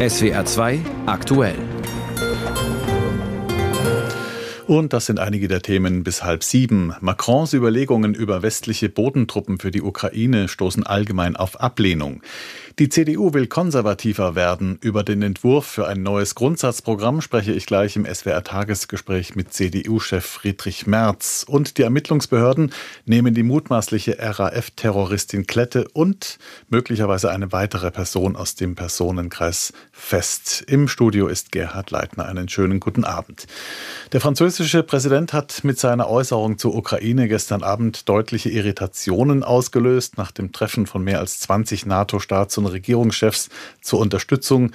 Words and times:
SWR 0.00 0.44
2 0.44 0.82
aktuell. 1.06 1.69
Und 4.70 4.92
das 4.92 5.06
sind 5.06 5.18
einige 5.18 5.48
der 5.48 5.62
Themen 5.62 6.04
bis 6.04 6.22
halb 6.22 6.44
sieben. 6.44 6.94
Macrons 7.00 7.54
Überlegungen 7.54 8.14
über 8.14 8.42
westliche 8.42 8.88
Bodentruppen 8.88 9.58
für 9.58 9.72
die 9.72 9.82
Ukraine 9.82 10.46
stoßen 10.46 10.86
allgemein 10.86 11.34
auf 11.34 11.60
Ablehnung. 11.60 12.22
Die 12.78 12.88
CDU 12.88 13.34
will 13.34 13.48
konservativer 13.48 14.36
werden. 14.36 14.78
Über 14.80 15.02
den 15.02 15.22
Entwurf 15.22 15.66
für 15.66 15.88
ein 15.88 16.04
neues 16.04 16.36
Grundsatzprogramm 16.36 17.20
spreche 17.20 17.52
ich 17.52 17.66
gleich 17.66 17.96
im 17.96 18.06
SWR-Tagesgespräch 18.06 19.34
mit 19.34 19.52
CDU-Chef 19.52 20.24
Friedrich 20.24 20.86
Merz. 20.86 21.44
Und 21.46 21.76
die 21.76 21.82
Ermittlungsbehörden 21.82 22.72
nehmen 23.04 23.34
die 23.34 23.42
mutmaßliche 23.42 24.18
RAF-Terroristin 24.20 25.48
Klette 25.48 25.88
und 25.92 26.38
möglicherweise 26.68 27.32
eine 27.32 27.50
weitere 27.50 27.90
Person 27.90 28.36
aus 28.36 28.54
dem 28.54 28.76
Personenkreis 28.76 29.72
fest. 29.90 30.64
Im 30.68 30.86
Studio 30.86 31.26
ist 31.26 31.50
Gerhard 31.50 31.90
Leitner. 31.90 32.26
Einen 32.26 32.48
schönen 32.48 32.78
guten 32.78 33.02
Abend. 33.04 33.46
Der 34.12 34.20
französische 34.20 34.59
Präsident 34.60 35.32
hat 35.32 35.64
mit 35.64 35.78
seiner 35.78 36.10
Äußerung 36.10 36.58
zur 36.58 36.74
Ukraine 36.74 37.28
gestern 37.28 37.62
Abend 37.62 38.10
deutliche 38.10 38.50
Irritationen 38.50 39.42
ausgelöst 39.42 40.18
nach 40.18 40.32
dem 40.32 40.52
Treffen 40.52 40.86
von 40.86 41.02
mehr 41.02 41.18
als 41.18 41.40
20 41.40 41.86
NATO-Staats- 41.86 42.58
und 42.58 42.66
Regierungschefs 42.66 43.48
zur 43.80 44.00
Unterstützung. 44.00 44.72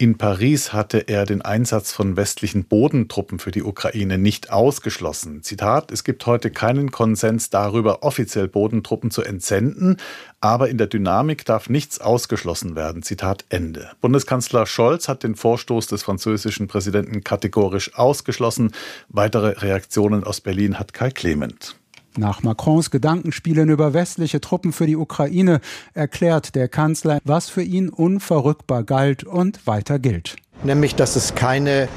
In 0.00 0.16
Paris 0.16 0.72
hatte 0.72 1.08
er 1.08 1.26
den 1.26 1.42
Einsatz 1.42 1.90
von 1.90 2.16
westlichen 2.16 2.66
Bodentruppen 2.66 3.40
für 3.40 3.50
die 3.50 3.64
Ukraine 3.64 4.16
nicht 4.16 4.52
ausgeschlossen. 4.52 5.42
Zitat, 5.42 5.90
es 5.90 6.04
gibt 6.04 6.24
heute 6.24 6.52
keinen 6.52 6.92
Konsens 6.92 7.50
darüber, 7.50 8.04
offiziell 8.04 8.46
Bodentruppen 8.46 9.10
zu 9.10 9.22
entsenden, 9.22 9.96
aber 10.40 10.68
in 10.68 10.78
der 10.78 10.86
Dynamik 10.86 11.44
darf 11.44 11.68
nichts 11.68 12.00
ausgeschlossen 12.00 12.76
werden. 12.76 13.02
Zitat 13.02 13.44
Ende. 13.48 13.90
Bundeskanzler 14.00 14.66
Scholz 14.66 15.08
hat 15.08 15.24
den 15.24 15.34
Vorstoß 15.34 15.88
des 15.88 16.04
französischen 16.04 16.68
Präsidenten 16.68 17.24
kategorisch 17.24 17.96
ausgeschlossen. 17.96 18.70
Weitere 19.08 19.58
Reaktionen 19.58 20.22
aus 20.22 20.40
Berlin 20.40 20.78
hat 20.78 20.92
Kai 20.92 21.10
Clement. 21.10 21.77
Nach 22.18 22.42
Macrons 22.42 22.90
Gedankenspielen 22.90 23.68
über 23.68 23.94
westliche 23.94 24.40
Truppen 24.40 24.72
für 24.72 24.86
die 24.86 24.96
Ukraine 24.96 25.60
erklärt 25.94 26.56
der 26.56 26.66
Kanzler, 26.66 27.20
was 27.22 27.48
für 27.48 27.62
ihn 27.62 27.88
unverrückbar 27.88 28.82
galt 28.82 29.22
und 29.22 29.68
weiter 29.68 30.00
gilt. 30.00 30.34
Nämlich, 30.64 30.96
dass 30.96 31.14
es 31.14 31.36
keine 31.36 31.88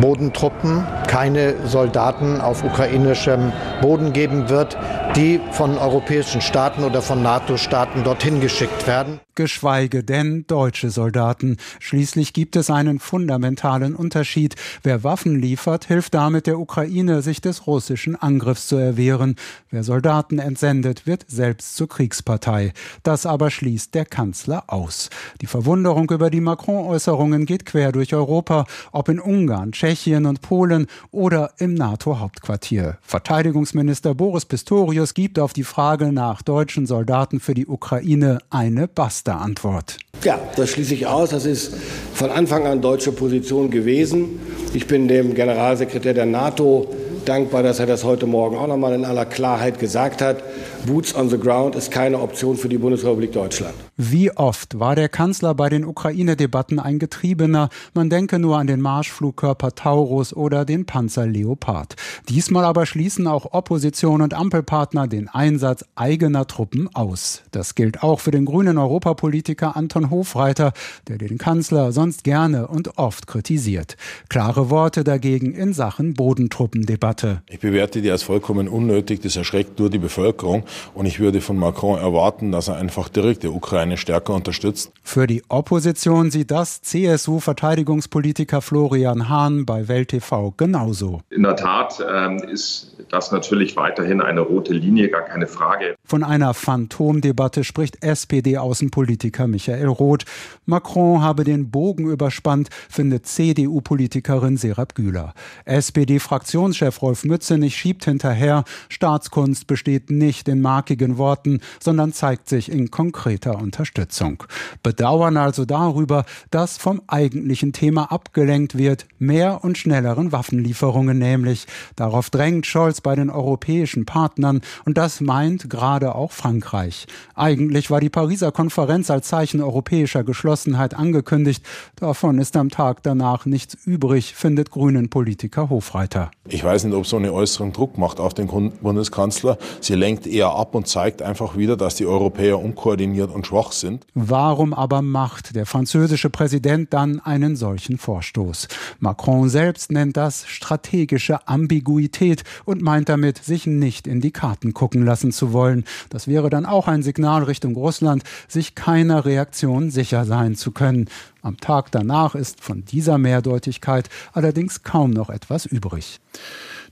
Bodentruppen, 0.00 0.84
keine 1.06 1.54
Soldaten 1.68 2.40
auf 2.40 2.64
ukrainischem 2.64 3.52
Boden 3.80 4.12
geben 4.12 4.48
wird, 4.48 4.76
die 5.14 5.40
von 5.52 5.78
europäischen 5.78 6.40
Staaten 6.40 6.82
oder 6.82 7.00
von 7.00 7.22
NATO-Staaten 7.22 8.02
dorthin 8.02 8.40
geschickt 8.40 8.88
werden. 8.88 9.20
Geschweige 9.34 10.04
denn 10.04 10.46
deutsche 10.46 10.90
Soldaten. 10.90 11.56
Schließlich 11.80 12.34
gibt 12.34 12.54
es 12.54 12.68
einen 12.68 12.98
fundamentalen 12.98 13.96
Unterschied. 13.96 14.56
Wer 14.82 15.04
Waffen 15.04 15.40
liefert, 15.40 15.86
hilft 15.86 16.12
damit 16.12 16.46
der 16.46 16.58
Ukraine, 16.58 17.22
sich 17.22 17.40
des 17.40 17.66
russischen 17.66 18.14
Angriffs 18.14 18.66
zu 18.66 18.76
erwehren. 18.76 19.36
Wer 19.70 19.84
Soldaten 19.84 20.38
entsendet, 20.38 21.06
wird 21.06 21.24
selbst 21.28 21.76
zur 21.76 21.88
Kriegspartei. 21.88 22.74
Das 23.04 23.24
aber 23.24 23.50
schließt 23.50 23.94
der 23.94 24.04
Kanzler 24.04 24.64
aus. 24.66 25.08
Die 25.40 25.46
Verwunderung 25.46 26.10
über 26.10 26.28
die 26.28 26.42
Macron-Äußerungen 26.42 27.46
geht 27.46 27.64
quer 27.64 27.92
durch 27.92 28.14
Europa, 28.14 28.66
ob 28.92 29.08
in 29.08 29.18
Ungarn, 29.18 29.72
Tschechien 29.72 30.26
und 30.26 30.42
Polen 30.42 30.88
oder 31.10 31.52
im 31.58 31.72
NATO-Hauptquartier. 31.72 32.98
Verteidigungsminister 33.00 34.14
Boris 34.14 34.44
Pistorius 34.44 35.14
gibt 35.14 35.38
auf 35.38 35.54
die 35.54 35.64
Frage 35.64 36.12
nach 36.12 36.42
deutschen 36.42 36.84
Soldaten 36.84 37.40
für 37.40 37.54
die 37.54 37.66
Ukraine 37.66 38.38
eine 38.50 38.88
Basta-Antwort. 39.22 39.98
Ja, 40.24 40.38
das 40.56 40.70
schließe 40.70 40.94
ich 40.94 41.06
aus. 41.06 41.30
Das 41.30 41.46
ist 41.46 41.74
von 42.14 42.30
Anfang 42.30 42.66
an 42.66 42.80
deutsche 42.80 43.12
Position 43.12 43.70
gewesen. 43.70 44.40
Ich 44.74 44.86
bin 44.86 45.08
dem 45.08 45.34
Generalsekretär 45.34 46.14
der 46.14 46.26
NATO 46.26 46.88
dankbar, 47.24 47.62
dass 47.62 47.78
er 47.78 47.86
das 47.86 48.04
heute 48.04 48.26
Morgen 48.26 48.56
auch 48.56 48.66
noch 48.66 48.76
mal 48.76 48.94
in 48.94 49.04
aller 49.04 49.24
Klarheit 49.24 49.78
gesagt 49.78 50.22
hat. 50.22 50.42
Boots 50.86 51.14
on 51.14 51.28
the 51.30 51.38
ground 51.38 51.76
ist 51.76 51.92
keine 51.92 52.18
Option 52.18 52.56
für 52.56 52.68
die 52.68 52.78
Bundesrepublik 52.78 53.32
Deutschland. 53.32 53.74
Wie 53.96 54.32
oft 54.32 54.80
war 54.80 54.96
der 54.96 55.08
Kanzler 55.08 55.54
bei 55.54 55.68
den 55.68 55.84
Ukraine-Debatten 55.84 56.80
ein 56.80 56.98
Getriebener? 56.98 57.68
Man 57.94 58.10
denke 58.10 58.40
nur 58.40 58.58
an 58.58 58.66
den 58.66 58.80
Marschflugkörper 58.80 59.76
Taurus 59.76 60.34
oder 60.34 60.64
den 60.64 60.84
Panzer 60.84 61.26
Leopard. 61.26 61.94
Diesmal 62.28 62.64
aber 62.64 62.86
schließen 62.86 63.28
auch 63.28 63.52
Opposition 63.52 64.22
und 64.22 64.34
Ampelpartner 64.34 65.06
den 65.06 65.28
Einsatz 65.28 65.84
eigener 65.94 66.48
Truppen 66.48 66.88
aus. 66.94 67.42
Das 67.52 67.76
gilt 67.76 68.02
auch 68.02 68.18
für 68.18 68.32
den 68.32 68.44
grünen 68.44 68.76
Europapolitiker 68.76 69.76
Anton 69.76 70.10
Hofreiter, 70.10 70.72
der 71.06 71.18
den 71.18 71.38
Kanzler 71.38 71.92
sonst 71.92 72.24
gerne 72.24 72.66
und 72.66 72.98
oft 72.98 73.28
kritisiert. 73.28 73.96
Klare 74.28 74.68
Worte 74.68 75.04
dagegen 75.04 75.52
in 75.52 75.74
Sachen 75.74 76.14
Bodentruppendebatte. 76.14 77.42
Ich 77.48 77.60
bewerte 77.60 78.02
die 78.02 78.10
als 78.10 78.24
vollkommen 78.24 78.66
unnötig. 78.66 79.20
Das 79.20 79.36
erschreckt 79.36 79.78
nur 79.78 79.88
die 79.88 79.98
Bevölkerung. 79.98 80.64
Und 80.94 81.06
ich 81.06 81.20
würde 81.20 81.40
von 81.40 81.56
Macron 81.56 81.98
erwarten, 81.98 82.52
dass 82.52 82.68
er 82.68 82.76
einfach 82.76 83.08
direkt 83.08 83.42
der 83.42 83.52
Ukraine 83.52 83.82
Ukraine 83.82 83.96
stärker 83.96 84.34
unterstützt. 84.34 84.92
Für 85.02 85.26
die 85.26 85.42
Opposition 85.48 86.30
sieht 86.30 86.50
das 86.50 86.82
CSU-Verteidigungspolitiker 86.82 88.62
Florian 88.62 89.28
Hahn 89.28 89.66
bei 89.66 89.88
Welt 89.88 90.08
TV 90.08 90.54
genauso. 90.56 91.20
In 91.30 91.42
der 91.42 91.56
Tat 91.56 92.02
ähm, 92.08 92.38
ist 92.38 92.96
das 93.10 93.30
natürlich 93.30 93.76
weiterhin 93.76 94.20
eine 94.20 94.40
rote 94.40 94.72
Linie, 94.72 95.08
gar 95.08 95.22
keine 95.22 95.46
Frage. 95.46 95.96
Von 96.04 96.22
einer 96.24 96.54
Phantomdebatte 96.54 97.64
spricht 97.64 98.02
SPD-Außenpolitiker 98.02 99.46
Michael 99.46 99.88
Roth. 99.88 100.24
Macron 100.66 101.20
habe 101.20 101.44
den 101.44 101.70
Bogen 101.70 102.06
überspannt, 102.10 102.68
findet 102.88 103.26
CDU-Politikerin 103.26 104.56
Serap 104.56 104.94
Güler. 104.94 105.34
SPD-Fraktionschef 105.64 107.02
Rolf 107.02 107.24
Mützenich 107.24 107.76
schiebt 107.76 108.04
hinterher, 108.04 108.64
Staatskunst 108.88 109.66
besteht 109.66 110.10
nicht 110.10 110.48
in 110.48 110.60
markigen 110.62 111.18
Worten, 111.18 111.60
sondern 111.80 112.12
zeigt 112.12 112.48
sich 112.48 112.70
in 112.70 112.90
konkreter 112.90 113.58
Unterstützung. 113.58 114.44
Bedauern 114.82 115.36
also 115.36 115.64
darüber, 115.64 116.24
dass 116.50 116.78
vom 116.78 117.02
eigentlichen 117.06 117.72
Thema 117.72 118.10
abgelenkt 118.10 118.78
wird, 118.78 119.06
mehr 119.18 119.64
und 119.64 119.76
schnelleren 119.76 120.32
Waffenlieferungen 120.32 121.18
nämlich. 121.18 121.66
Darauf 121.96 122.30
drängt 122.30 122.66
Scholz 122.66 123.00
bei 123.00 123.14
den 123.14 123.30
europäischen 123.30 124.06
Partnern 124.06 124.60
und 124.84 124.96
das 124.96 125.20
meint 125.20 125.68
gerade 125.68 126.14
auch 126.14 126.32
Frankreich. 126.32 127.06
Eigentlich 127.34 127.90
war 127.90 128.00
die 128.00 128.10
Pariser 128.10 128.52
Konferenz 128.52 129.10
als 129.10 129.28
Zeichen 129.28 129.60
europäischer 129.60 130.24
Geschlossenheit 130.24 130.94
angekündigt. 130.94 131.64
Davon 131.96 132.38
ist 132.38 132.56
am 132.56 132.70
Tag 132.70 133.02
danach 133.02 133.46
nichts 133.46 133.76
übrig, 133.84 134.34
findet 134.34 134.70
Grünen 134.70 135.10
Politiker 135.10 135.70
Hofreiter. 135.70 136.30
Ich 136.48 136.62
weiß 136.62 136.84
nicht, 136.84 136.94
ob 136.94 137.06
so 137.06 137.16
eine 137.16 137.32
Äußerung 137.32 137.72
Druck 137.72 137.98
macht 137.98 138.20
auf 138.20 138.34
den 138.34 138.46
Bundeskanzler. 138.46 139.58
Sie 139.80 139.94
lenkt 139.94 140.26
eher 140.26 140.51
ab 140.56 140.74
und 140.74 140.86
zeigt 140.86 141.22
einfach 141.22 141.56
wieder, 141.56 141.76
dass 141.76 141.94
die 141.94 142.06
Europäer 142.06 142.58
unkoordiniert 142.58 143.30
und 143.30 143.46
schwach 143.46 143.72
sind. 143.72 144.06
Warum 144.14 144.74
aber 144.74 145.02
macht 145.02 145.54
der 145.54 145.66
französische 145.66 146.30
Präsident 146.30 146.92
dann 146.92 147.20
einen 147.20 147.56
solchen 147.56 147.98
Vorstoß? 147.98 148.68
Macron 149.00 149.48
selbst 149.48 149.92
nennt 149.92 150.16
das 150.16 150.46
strategische 150.46 151.46
Ambiguität 151.48 152.44
und 152.64 152.82
meint 152.82 153.08
damit, 153.08 153.38
sich 153.38 153.66
nicht 153.66 154.06
in 154.06 154.20
die 154.20 154.32
Karten 154.32 154.74
gucken 154.74 155.04
lassen 155.04 155.32
zu 155.32 155.52
wollen. 155.52 155.84
Das 156.10 156.28
wäre 156.28 156.50
dann 156.50 156.66
auch 156.66 156.88
ein 156.88 157.02
Signal 157.02 157.42
Richtung 157.44 157.74
Russland, 157.74 158.22
sich 158.48 158.74
keiner 158.74 159.24
Reaktion 159.24 159.90
sicher 159.90 160.24
sein 160.24 160.54
zu 160.54 160.72
können. 160.72 161.08
Am 161.42 161.56
Tag 161.56 161.90
danach 161.90 162.36
ist 162.36 162.60
von 162.60 162.84
dieser 162.84 163.18
Mehrdeutigkeit 163.18 164.08
allerdings 164.32 164.84
kaum 164.84 165.10
noch 165.10 165.28
etwas 165.28 165.66
übrig. 165.66 166.20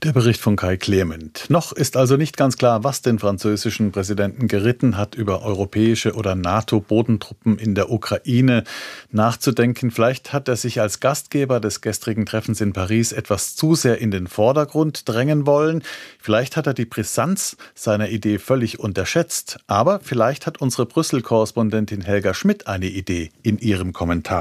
Der 0.03 0.13
Bericht 0.13 0.41
von 0.41 0.55
Kai 0.55 0.77
Clement. 0.77 1.45
Noch 1.49 1.71
ist 1.71 1.95
also 1.95 2.17
nicht 2.17 2.35
ganz 2.35 2.57
klar, 2.57 2.83
was 2.83 3.03
den 3.03 3.19
französischen 3.19 3.91
Präsidenten 3.91 4.47
geritten 4.47 4.97
hat, 4.97 5.13
über 5.13 5.43
europäische 5.43 6.15
oder 6.15 6.33
NATO-Bodentruppen 6.33 7.59
in 7.59 7.75
der 7.75 7.91
Ukraine 7.91 8.63
nachzudenken. 9.11 9.91
Vielleicht 9.91 10.33
hat 10.33 10.47
er 10.47 10.55
sich 10.55 10.81
als 10.81 11.01
Gastgeber 11.01 11.59
des 11.59 11.81
gestrigen 11.81 12.25
Treffens 12.25 12.61
in 12.61 12.73
Paris 12.73 13.11
etwas 13.11 13.55
zu 13.55 13.75
sehr 13.75 13.99
in 13.99 14.09
den 14.09 14.25
Vordergrund 14.25 15.07
drängen 15.07 15.45
wollen. 15.45 15.83
Vielleicht 16.19 16.57
hat 16.57 16.65
er 16.65 16.73
die 16.73 16.85
Brisanz 16.85 17.55
seiner 17.75 18.09
Idee 18.09 18.39
völlig 18.39 18.79
unterschätzt. 18.79 19.59
Aber 19.67 19.99
vielleicht 19.99 20.47
hat 20.47 20.59
unsere 20.61 20.87
Brüssel-Korrespondentin 20.87 22.01
Helga 22.01 22.33
Schmidt 22.33 22.65
eine 22.65 22.87
Idee 22.87 23.29
in 23.43 23.59
ihrem 23.59 23.93
Kommentar. 23.93 24.40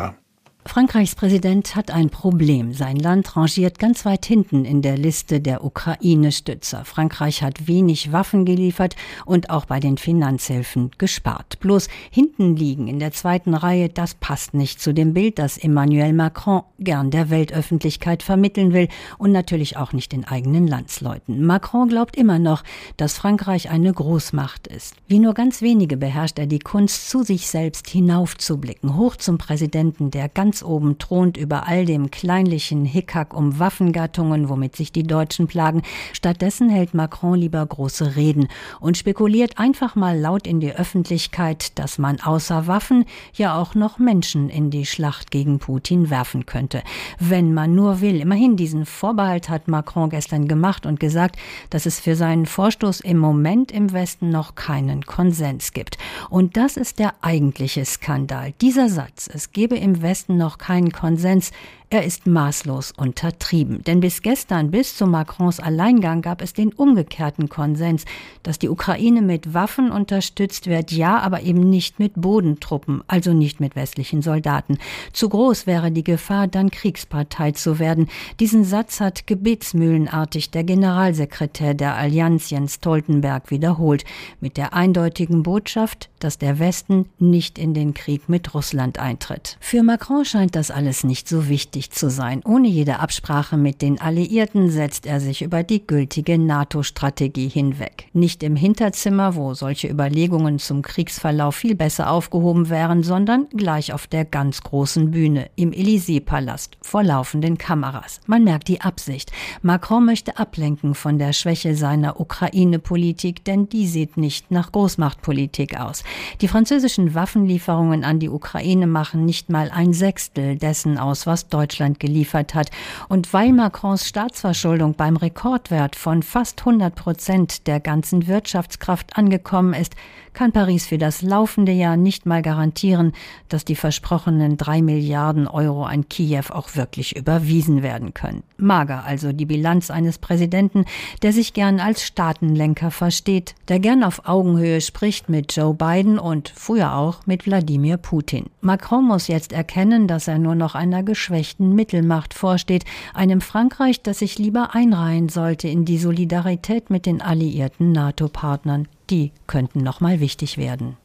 Frankreichs 0.67 1.15
Präsident 1.15 1.75
hat 1.75 1.91
ein 1.91 2.11
Problem. 2.11 2.75
Sein 2.75 2.97
Land 2.97 3.35
rangiert 3.35 3.79
ganz 3.79 4.05
weit 4.05 4.27
hinten 4.27 4.67
in 4.67 4.83
der 4.83 4.99
Liste 4.99 5.41
der 5.41 5.65
Ukraine-Stützer. 5.65 6.85
Frankreich 6.85 7.43
hat 7.43 7.67
wenig 7.67 8.13
Waffen 8.13 8.45
geliefert 8.45 8.95
und 9.25 9.49
auch 9.49 9.65
bei 9.65 9.81
den 9.81 9.97
Finanzhilfen 9.97 10.91
gespart. 10.99 11.59
Bloß 11.61 11.89
hinten 12.11 12.57
liegen 12.57 12.89
in 12.89 12.99
der 12.99 13.13
zweiten 13.13 13.55
Reihe, 13.55 13.89
das 13.89 14.15
passt 14.15 14.53
nicht 14.53 14.81
zu 14.81 14.93
dem 14.93 15.15
Bild, 15.15 15.39
das 15.39 15.57
Emmanuel 15.57 16.13
Macron 16.13 16.63
gern 16.79 17.11
der 17.11 17.31
Weltöffentlichkeit 17.31 18.23
vermitteln 18.23 18.75
will 18.75 18.89
und 19.17 19.33
natürlich 19.33 19.79
auch 19.79 19.95
nicht 19.95 20.13
den 20.13 20.27
eigenen 20.27 20.67
Landsleuten. 20.67 21.45
Macron 21.45 21.89
glaubt 21.89 22.17
immer 22.17 22.39
noch, 22.39 22.63
dass 22.99 23.17
Frankreich 23.17 23.71
eine 23.71 23.93
Großmacht 23.93 24.67
ist. 24.67 24.95
Wie 25.09 25.21
nur 25.21 25.33
ganz 25.33 25.63
wenige 25.63 25.97
beherrscht 25.97 26.39
er 26.39 26.47
die 26.47 26.59
Kunst, 26.59 27.09
zu 27.09 27.23
sich 27.23 27.49
selbst 27.49 27.89
hinaufzublicken, 27.89 28.97
hoch 28.97 29.17
zum 29.17 29.39
Präsidenten, 29.39 30.11
der 30.11 30.29
ganz 30.29 30.50
ganz 30.51 30.65
oben 30.65 30.99
thront 30.99 31.37
über 31.37 31.69
all 31.69 31.85
dem 31.85 32.11
kleinlichen 32.11 32.85
Hickhack 32.85 33.35
um 33.35 33.61
Waffengattungen, 33.61 34.49
womit 34.49 34.75
sich 34.75 34.91
die 34.91 35.05
Deutschen 35.05 35.47
plagen. 35.47 35.83
Stattdessen 36.13 36.69
hält 36.69 36.93
Macron 36.93 37.39
lieber 37.39 37.65
große 37.65 38.17
Reden 38.17 38.49
und 38.81 38.97
spekuliert 38.97 39.59
einfach 39.59 39.95
mal 39.95 40.19
laut 40.19 40.49
in 40.49 40.59
die 40.59 40.73
Öffentlichkeit, 40.73 41.79
dass 41.79 41.99
man 41.99 42.21
außer 42.21 42.67
Waffen 42.67 43.05
ja 43.33 43.57
auch 43.57 43.77
noch 43.77 44.01
Menschen 44.01 44.49
in 44.49 44.71
die 44.71 44.87
Schlacht 44.87 45.31
gegen 45.31 45.61
Putin 45.61 46.11
werfen 46.11 46.47
könnte. 46.47 46.83
Wenn 47.21 47.55
man 47.55 47.77
nur 47.77 48.01
will. 48.01 48.21
Immerhin 48.21 48.57
diesen 48.57 48.87
Vorbehalt 48.87 49.49
hat 49.51 49.69
Macron 49.69 50.11
gestern 50.11 50.49
gemacht 50.49 50.85
und 50.85 50.99
gesagt, 50.99 51.37
dass 51.71 51.87
es 51.87 52.01
für 52.01 52.17
seinen 52.17 52.47
Vorstoß 52.47 53.03
im 53.03 53.19
Moment 53.19 53.71
im 53.71 53.93
Westen 53.93 54.31
noch 54.31 54.57
keinen 54.57 55.07
Konsens 55.07 55.73
gibt. 55.73 55.97
Und 56.29 56.57
das 56.57 56.77
ist 56.77 56.99
der 56.99 57.15
eigentliche 57.21 57.85
Skandal. 57.85 58.53
Dieser 58.61 58.89
Satz, 58.89 59.31
es 59.33 59.53
gebe 59.53 59.77
im 59.77 60.03
Westen 60.03 60.40
noch 60.41 60.59
keinen 60.59 60.91
Konsens, 60.91 61.53
er 61.93 62.05
ist 62.05 62.29
maßlos 62.29 62.93
untertrieben. 62.93 63.83
Denn 63.83 63.99
bis 63.99 64.23
gestern, 64.23 64.71
bis 64.71 64.97
zu 64.97 65.07
Macrons 65.07 65.59
Alleingang, 65.59 66.23
gab 66.23 66.41
es 66.41 66.53
den 66.53 66.73
umgekehrten 66.73 67.49
Konsens, 67.49 68.05
dass 68.45 68.61
die 68.61 68.69
Ukraine 68.69 69.23
mit 69.23 69.55
Waffen 69.55 69.91
unterstützt 69.91 70.69
wird, 70.69 70.93
ja, 70.93 71.19
aber 71.19 71.43
eben 71.43 71.69
nicht 71.69 71.99
mit 71.99 72.13
Bodentruppen, 72.15 73.03
also 73.09 73.33
nicht 73.33 73.59
mit 73.59 73.75
westlichen 73.75 74.23
Soldaten. 74.23 74.79
Zu 75.13 75.29
groß 75.31 75.67
wäre 75.67 75.91
die 75.91 76.05
Gefahr, 76.05 76.47
dann 76.47 76.71
Kriegspartei 76.71 77.51
zu 77.53 77.81
werden. 77.81 78.09
Diesen 78.39 78.63
Satz 78.63 79.01
hat 79.01 79.27
gebetsmühlenartig 79.27 80.53
der 80.53 80.63
Generalsekretär 80.63 81.75
der 81.75 81.97
Allianz 81.97 82.51
Jens 82.51 82.75
Stoltenberg 82.75 83.51
wiederholt, 83.51 84.05
mit 84.41 84.57
der 84.57 84.75
eindeutigen 84.75 85.43
Botschaft, 85.43 86.09
dass 86.21 86.39
der 86.39 86.61
Westen 86.61 87.07
nicht 87.19 87.59
in 87.59 87.75
den 87.75 87.95
Krieg 87.95 88.29
mit 88.29 88.55
Russland 88.55 89.01
eintritt. 89.01 89.57
Für 89.59 89.83
Macron 89.83 90.25
scheint 90.25 90.55
das 90.55 90.71
alles 90.71 91.03
nicht 91.03 91.29
so 91.29 91.49
wichtig 91.49 91.80
wichtig 91.81 91.91
zu 91.93 92.11
sein. 92.11 92.43
Ohne 92.45 92.69
jede 92.69 93.01
Absprache 93.01 93.57
mit 93.57 93.81
den 93.81 94.01
Alliierten 94.01 94.71
setzt 94.71 95.07
er 95.07 95.21
sich 95.21 95.43
über 95.43 95.63
die 95.63 95.87
gültige 95.87 96.39
NATO-Strategie 96.39 97.49
hinweg. 97.49 98.09
Nicht 98.13 98.43
im 98.43 98.55
Hinterzimmer, 98.57 99.35
wo 99.35 99.55
solche 99.55 99.89
Überlegungen 99.89 100.59
zum 100.59 100.83
Kriegsverlauf 100.83 101.57
viel 101.57 101.75
besser 101.75 102.11
aufgehoben 102.11 102.69
wären, 102.69 103.03
sondern 103.03 103.49
gleich 103.57 103.93
auf 103.93 104.07
der 104.07 104.25
ganz 104.25 104.63
großen 104.63 105.11
Bühne 105.11 105.49
im 105.57 105.71
Élysée-Palast 105.73 106.77
vor 106.83 107.03
laufenden 107.03 107.57
Kameras. 107.57 108.21
Man 108.27 108.45
merkt 108.45 108.69
die 108.69 108.83
Absicht. 108.83 109.33
Macron 109.63 110.05
möchte 110.05 110.37
ablenken 110.39 110.95
von 110.95 111.19
der 111.19 111.33
Schwäche 111.33 111.75
seiner 111.75 112.21
Ukraine-Politik, 112.21 113.45
denn 113.45 113.69
die 113.69 113.87
sieht 113.87 114.17
nicht 114.17 114.51
nach 114.51 114.73
Großmachtpolitik 114.73 115.81
aus. 115.81 116.05
Die 116.43 116.49
französischen 116.49 117.15
Waffenlieferungen 117.15 118.05
an 118.05 118.19
die 118.19 118.29
Ukraine 118.29 118.87
machen 118.87 119.25
nicht 119.25 119.49
mal 119.49 119.71
ein 119.73 119.93
Sechstel 119.93 120.57
dessen 120.57 120.99
aus, 120.99 121.27
was 121.27 121.49
Deutschland 121.49 121.70
Deutschland 121.71 122.01
geliefert 122.01 122.55
hat. 122.55 122.71
Und 123.09 123.33
weil 123.33 123.53
Macrons 123.53 124.07
Staatsverschuldung 124.07 124.95
beim 124.95 125.17
Rekordwert 125.17 125.95
von 125.95 126.25
fast 126.25 126.61
100 126.61 126.95
Prozent 126.97 127.67
der 127.69 127.79
ganzen 127.79 128.27
Wirtschaftskraft 128.27 129.17
angekommen 129.17 129.73
ist, 129.73 129.95
kann 130.33 130.53
Paris 130.53 130.87
für 130.87 130.99
das 130.99 131.23
laufende 131.23 131.73
Jahr 131.73 131.97
nicht 131.97 132.27
mal 132.27 132.43
garantieren, 132.43 133.13
dass 133.49 133.65
die 133.65 133.77
versprochenen 133.77 134.57
drei 134.57 134.83
Milliarden 134.83 135.47
Euro 135.47 135.85
an 135.85 136.09
Kiew 136.09 136.45
auch 136.51 136.77
wirklich 136.77 137.17
überwiesen 137.17 137.83
werden 137.83 138.15
können. 138.15 138.43
Mager 138.57 139.05
also 139.05 139.33
die 139.33 139.47
Bilanz 139.47 139.91
eines 139.91 140.19
Präsidenten, 140.19 140.85
der 141.23 141.33
sich 141.33 141.53
gern 141.53 141.81
als 141.81 142.05
Staatenlenker 142.05 142.91
versteht, 142.91 143.55
der 143.69 143.81
gern 143.81 144.05
auf 144.05 144.27
Augenhöhe 144.27 144.81
spricht 144.81 145.29
mit 145.29 145.55
Joe 145.55 145.75
Biden 145.75 146.19
und 146.19 146.53
früher 146.55 146.95
auch 146.95 147.27
mit 147.27 147.47
Wladimir 147.47 147.97
Putin. 147.97 148.47
Macron 148.61 149.05
muss 149.05 149.29
jetzt 149.29 149.53
erkennen, 149.53 150.07
dass 150.07 150.29
er 150.29 150.39
nur 150.39 150.55
noch 150.55 150.75
einer 150.75 151.03
geschwächten 151.03 151.60
Mittelmacht 151.61 152.35
vorsteht, 152.35 152.85
einem 153.15 153.41
Frankreich, 153.41 154.03
das 154.03 154.21
sich 154.21 154.39
lieber 154.39 154.75
einreihen 154.75 155.29
sollte 155.29 155.69
in 155.69 155.85
die 155.85 155.99
Solidarität 155.99 156.91
mit 156.91 157.07
den 157.07 157.21
alliierten 157.21 157.93
NATO-Partnern 157.93 158.89
die 159.11 159.33
könnten 159.47 159.81
nochmal 159.81 160.21
wichtig 160.21 160.57
werden. 160.57 160.97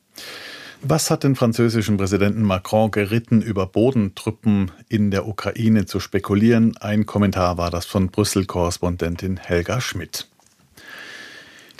Was 0.81 1.09
hat 1.09 1.23
den 1.23 1.35
französischen 1.35 1.97
Präsidenten 1.97 2.43
Macron 2.43 2.91
geritten, 2.91 3.41
über 3.41 3.65
Bodentruppen 3.65 4.71
in 4.87 5.09
der 5.09 5.27
Ukraine 5.27 5.85
zu 5.85 5.99
spekulieren? 5.99 6.77
Ein 6.77 7.05
Kommentar 7.07 7.57
war 7.57 7.71
das 7.71 7.85
von 7.85 8.09
Brüssel-Korrespondentin 8.09 9.37
Helga 9.37 9.81
Schmidt. 9.81 10.27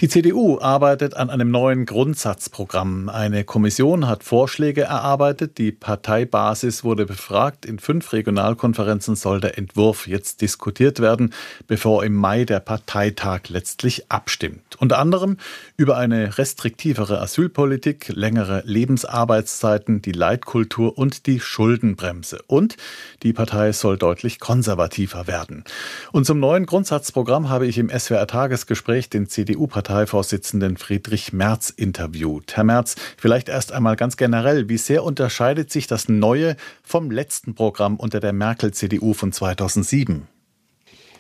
Die 0.02 0.10
CDU 0.10 0.60
arbeitet 0.60 1.16
an 1.16 1.30
einem 1.30 1.52
neuen 1.52 1.86
Grundsatzprogramm. 1.86 3.08
Eine 3.08 3.46
Kommission 3.46 4.10
hat 4.10 4.26
Vorschläge 4.26 4.82
erarbeitet. 4.82 5.58
Die 5.58 5.72
Parteibasis 5.72 6.84
wurde 6.84 7.06
befragt. 7.06 7.66
In 7.66 7.80
fünf 7.80 8.12
Regionalkonferenzen 8.12 9.16
soll 9.16 9.40
der 9.40 9.58
Entwurf 9.58 10.06
jetzt 10.06 10.42
diskutiert 10.42 11.00
werden, 11.00 11.34
bevor 11.68 12.04
im 12.04 12.14
Mai 12.14 12.44
der 12.44 12.60
Parteitag 12.60 13.48
letztlich 13.48 14.12
abstimmt. 14.12 14.76
Unter 14.80 15.00
anderem 15.00 15.38
über 15.78 15.96
eine 15.96 16.38
restriktivere 16.38 17.22
Asylpolitik, 17.22 18.10
längere 18.10 18.64
Lebensarbeitszeiten, 18.66 20.02
die 20.02 20.12
Leitkultur 20.12 20.98
und 20.98 21.26
die 21.26 21.40
Schuldenbremse. 21.40 22.40
Und 22.48 22.76
die 23.24 23.32
Partei 23.32 23.72
soll 23.72 23.98
deutlich 23.98 24.42
konservativer 24.42 25.28
werden. 25.28 25.64
Und 26.12 26.26
zum 26.26 26.42
neuen 26.42 26.66
Grundsatzprogramm 26.66 27.48
habe 27.48 27.66
ich 27.66 27.78
im 27.78 27.90
SWR 27.90 28.28
Tagesgespräch 28.28 29.10
den 29.10 29.30
CDU-Partei 29.30 29.85
Parteivorsitzenden 29.86 30.78
Friedrich 30.78 31.32
Merz 31.32 31.70
interviewt. 31.70 32.58
Herr 32.58 32.64
Merz, 32.64 32.96
vielleicht 33.18 33.50
erst 33.50 33.72
einmal 33.72 33.96
ganz 33.96 34.18
generell, 34.18 34.68
wie 34.68 34.80
sehr 34.80 35.04
unterscheidet 35.04 35.72
sich 35.72 35.86
das 35.86 36.10
neue 36.10 36.56
vom 36.82 37.12
letzten 37.12 37.54
Programm 37.54 37.98
unter 37.98 38.20
der 38.20 38.34
Merkel-CDU 38.34 39.14
von 39.14 39.32
2007? 39.32 40.28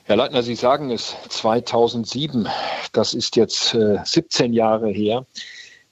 Herr 0.06 0.16
Leitner, 0.16 0.42
Sie 0.42 0.56
sagen 0.56 0.90
es 0.90 1.16
2007, 1.30 2.48
das 2.92 3.14
ist 3.14 3.36
jetzt 3.36 3.76
äh, 3.76 4.00
17 4.04 4.52
Jahre 4.52 4.90
her. 4.90 5.28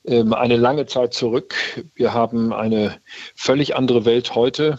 Ähm, 0.05 0.33
eine 0.33 0.57
lange 0.57 0.85
Zeit 0.85 1.13
zurück. 1.13 1.55
Wir 1.95 2.13
haben 2.13 2.51
eine 2.51 2.99
völlig 3.35 3.75
andere 3.75 4.03
Welt 4.03 4.35
heute. 4.35 4.77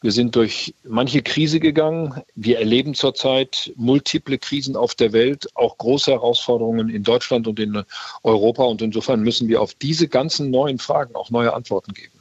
Wir 0.00 0.12
sind 0.12 0.36
durch 0.36 0.74
manche 0.84 1.22
Krise 1.22 1.58
gegangen. 1.58 2.22
Wir 2.36 2.60
erleben 2.60 2.94
zurzeit 2.94 3.72
multiple 3.76 4.38
Krisen 4.38 4.76
auf 4.76 4.94
der 4.94 5.12
Welt, 5.12 5.48
auch 5.56 5.76
große 5.76 6.12
Herausforderungen 6.12 6.88
in 6.88 7.02
Deutschland 7.02 7.48
und 7.48 7.58
in 7.58 7.82
Europa. 8.22 8.62
Und 8.62 8.80
insofern 8.80 9.22
müssen 9.22 9.48
wir 9.48 9.60
auf 9.60 9.74
diese 9.74 10.06
ganzen 10.06 10.50
neuen 10.50 10.78
Fragen 10.78 11.16
auch 11.16 11.30
neue 11.30 11.52
Antworten 11.52 11.92
geben. 11.92 12.19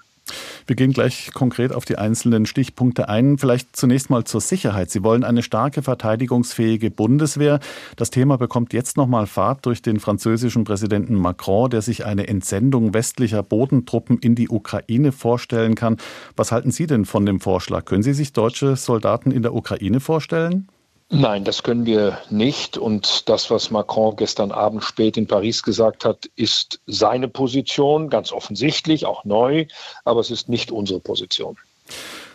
Wir 0.70 0.76
gehen 0.76 0.94
gleich 0.94 1.32
konkret 1.34 1.74
auf 1.74 1.84
die 1.86 1.98
einzelnen 1.98 2.46
Stichpunkte 2.46 3.10
ein. 3.10 3.40
Vielleicht 3.40 3.76
zunächst 3.76 4.12
mal 4.12 4.26
zur 4.26 4.40
Sicherheit. 4.40 4.92
Sie 4.92 5.04
wollen 5.04 5.24
eine 5.24 5.42
starke 5.42 5.82
verteidigungsfähige 5.82 6.92
Bundeswehr. 6.92 7.60
Das 7.96 8.12
Thema 8.12 8.38
bekommt 8.38 8.72
jetzt 8.72 8.96
nochmal 8.96 9.26
Fahrt 9.26 9.66
durch 9.66 9.82
den 9.82 10.00
französischen 10.00 10.66
Präsidenten 10.66 11.16
Macron, 11.16 11.72
der 11.72 11.82
sich 11.82 12.06
eine 12.06 12.28
Entsendung 12.28 12.94
westlicher 12.94 13.42
Bodentruppen 13.42 14.20
in 14.20 14.36
die 14.36 14.48
Ukraine 14.48 15.12
vorstellen 15.12 15.74
kann. 15.74 15.98
Was 16.36 16.52
halten 16.52 16.70
Sie 16.70 16.86
denn 16.86 17.06
von 17.06 17.26
dem 17.26 17.40
Vorschlag? 17.40 17.86
Können 17.86 18.04
Sie 18.04 18.14
sich 18.14 18.34
deutsche 18.34 18.76
Soldaten 18.76 19.32
in 19.32 19.42
der 19.42 19.56
Ukraine 19.56 20.00
vorstellen? 20.00 20.68
Nein, 21.12 21.44
das 21.44 21.64
können 21.64 21.88
wir 21.88 22.20
nicht. 22.30 22.78
Und 22.78 23.28
das, 23.30 23.50
was 23.50 23.72
Macron 23.72 24.16
gestern 24.16 24.52
Abend 24.52 24.84
spät 24.84 25.18
in 25.18 25.26
Paris 25.26 25.64
gesagt 25.64 26.06
hat, 26.06 26.28
ist 26.36 26.82
seine 26.86 27.28
Position, 27.28 28.10
ganz 28.12 28.32
offensichtlich, 28.32 29.06
auch 29.08 29.26
neu, 29.26 29.66
aber 30.06 30.20
es 30.20 30.30
ist 30.30 30.50
nicht 30.50 30.72
unsere 30.72 31.00
Position. 31.00 31.58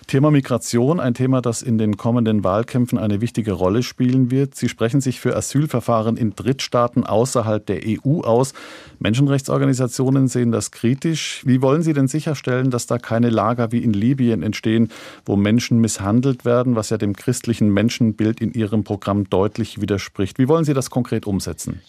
Thema 0.07 0.31
Migration, 0.31 1.01
ein 1.01 1.15
Thema, 1.15 1.41
das 1.41 1.63
in 1.63 1.79
den 1.79 1.97
kommenden 1.97 2.45
Wahlkämpfen 2.45 2.99
eine 2.99 3.21
wichtige 3.21 3.53
Rolle 3.53 3.83
spielen 3.83 4.31
wird. 4.31 4.55
Sie 4.55 4.69
sprechen 4.69 5.01
sich 5.01 5.21
für 5.21 5.37
Asylverfahren 5.37 6.17
in 6.17 6.35
Drittstaaten 6.35 7.05
außerhalb 7.05 7.65
der 7.65 7.81
EU 7.87 8.21
aus. 8.21 8.55
Menschenrechtsorganisationen 8.99 10.29
sehen 10.29 10.53
das 10.53 10.71
kritisch. 10.71 11.43
Wie 11.45 11.63
wollen 11.63 11.83
Sie 11.83 11.93
denn 11.93 12.09
sicherstellen, 12.09 12.71
dass 12.71 12.87
da 12.87 12.99
keine 12.99 13.31
Lager 13.31 13.73
wie 13.73 13.85
in 13.85 13.93
Libyen 13.93 14.43
entstehen, 14.43 14.91
wo 15.25 15.37
Menschen 15.37 15.81
misshandelt 15.81 16.45
werden, 16.45 16.77
was 16.77 16.91
ja 16.91 16.99
dem 16.99 17.15
christlichen 17.15 17.69
Menschenbild 17.73 18.41
in 18.41 18.53
Ihrem 18.53 18.85
Programm 18.85 19.29
deutlich 19.31 19.81
widerspricht? 19.81 20.39
Wie 20.39 20.49
wollen 20.49 20.65
Sie 20.65 20.75
das 20.75 20.91
konkret 20.91 21.27
umsetzen? 21.27 21.81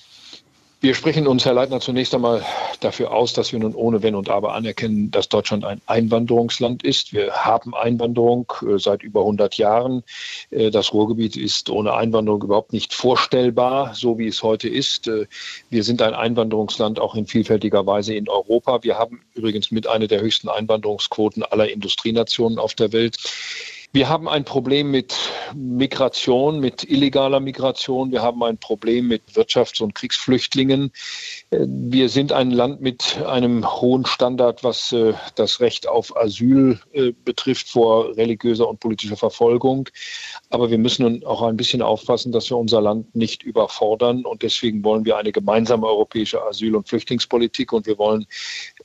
Wir 0.86 0.94
sprechen 0.94 1.26
uns, 1.26 1.44
Herr 1.46 1.56
Leitner, 1.56 1.80
zunächst 1.80 2.14
einmal 2.14 2.46
dafür 2.80 3.12
aus, 3.12 3.34
dass 3.34 3.52
wir 3.52 3.58
nun 3.58 3.74
ohne 3.74 4.04
Wenn 4.04 4.14
und 4.14 4.30
Aber 4.30 4.54
anerkennen, 4.54 5.10
dass 5.10 5.28
Deutschland 5.28 5.66
ein 5.66 5.82
Einwanderungsland 5.88 6.84
ist. 6.84 7.12
Wir 7.12 7.32
haben 7.34 7.74
Einwanderung 7.74 8.54
äh, 8.62 8.78
seit 8.78 9.02
über 9.02 9.22
100 9.22 9.58
Jahren. 9.58 10.04
Äh, 10.52 10.70
das 10.70 10.94
Ruhrgebiet 10.94 11.38
ist 11.38 11.72
ohne 11.72 11.96
Einwanderung 11.96 12.44
überhaupt 12.44 12.72
nicht 12.72 12.94
vorstellbar, 12.94 13.96
so 13.96 14.20
wie 14.20 14.28
es 14.28 14.44
heute 14.44 14.70
ist. 14.70 15.08
Äh, 15.08 15.26
wir 15.72 15.84
sind 15.84 16.04
ein 16.04 16.14
Einwanderungsland 16.14 17.00
auch 17.00 17.16
in 17.16 17.26
vielfältiger 17.26 17.88
Weise 17.88 18.14
in 18.14 18.30
Europa. 18.30 18.84
Wir 18.84 19.00
haben 19.00 19.22
übrigens 19.34 19.72
mit 19.72 19.88
einer 19.88 20.06
der 20.06 20.22
höchsten 20.22 20.50
Einwanderungsquoten 20.50 21.42
aller 21.42 21.68
Industrienationen 21.68 22.60
auf 22.60 22.76
der 22.76 22.94
Welt. 22.94 23.18
Wir 23.96 24.10
haben 24.10 24.28
ein 24.28 24.44
Problem 24.44 24.92
mit 24.92 25.16
Migration, 25.56 26.60
mit 26.60 26.84
illegaler 26.84 27.40
Migration. 27.40 28.12
Wir 28.12 28.22
haben 28.22 28.44
ein 28.44 28.58
Problem 28.58 29.08
mit 29.08 29.24
Wirtschafts- 29.36 29.82
und 29.82 29.96
Kriegsflüchtlingen. 29.96 30.92
Wir 31.50 32.10
sind 32.10 32.34
ein 32.34 32.52
Land 32.52 32.82
mit 32.82 33.24
einem 33.26 33.66
hohen 33.66 34.06
Standard, 34.06 34.66
was 34.66 34.92
äh, 34.92 35.14
das 35.36 35.62
Recht 35.62 35.88
auf 35.88 36.18
Asyl 36.18 36.78
äh, 36.92 37.14
betrifft 37.24 37.70
vor 37.70 38.18
religiöser 38.18 38.68
und 38.68 38.82
politischer 38.82 39.16
Verfolgung. 39.16 39.88
Aber 40.50 40.70
wir 40.70 40.78
müssen 40.78 41.26
auch 41.26 41.42
ein 41.44 41.56
bisschen 41.56 41.82
aufpassen, 41.82 42.34
dass 42.34 42.50
wir 42.50 42.58
unser 42.58 42.82
Land 42.82 43.16
nicht 43.16 43.44
überfordern. 43.44 44.26
Und 44.26 44.44
deswegen 44.44 44.84
wollen 44.84 45.06
wir 45.06 45.16
eine 45.16 45.32
gemeinsame 45.32 45.88
europäische 45.88 46.44
Asyl- 46.44 46.76
und 46.76 46.90
Flüchtlingspolitik 46.90 47.72
und 47.72 47.86
wir 47.86 47.98
wollen 47.98 48.26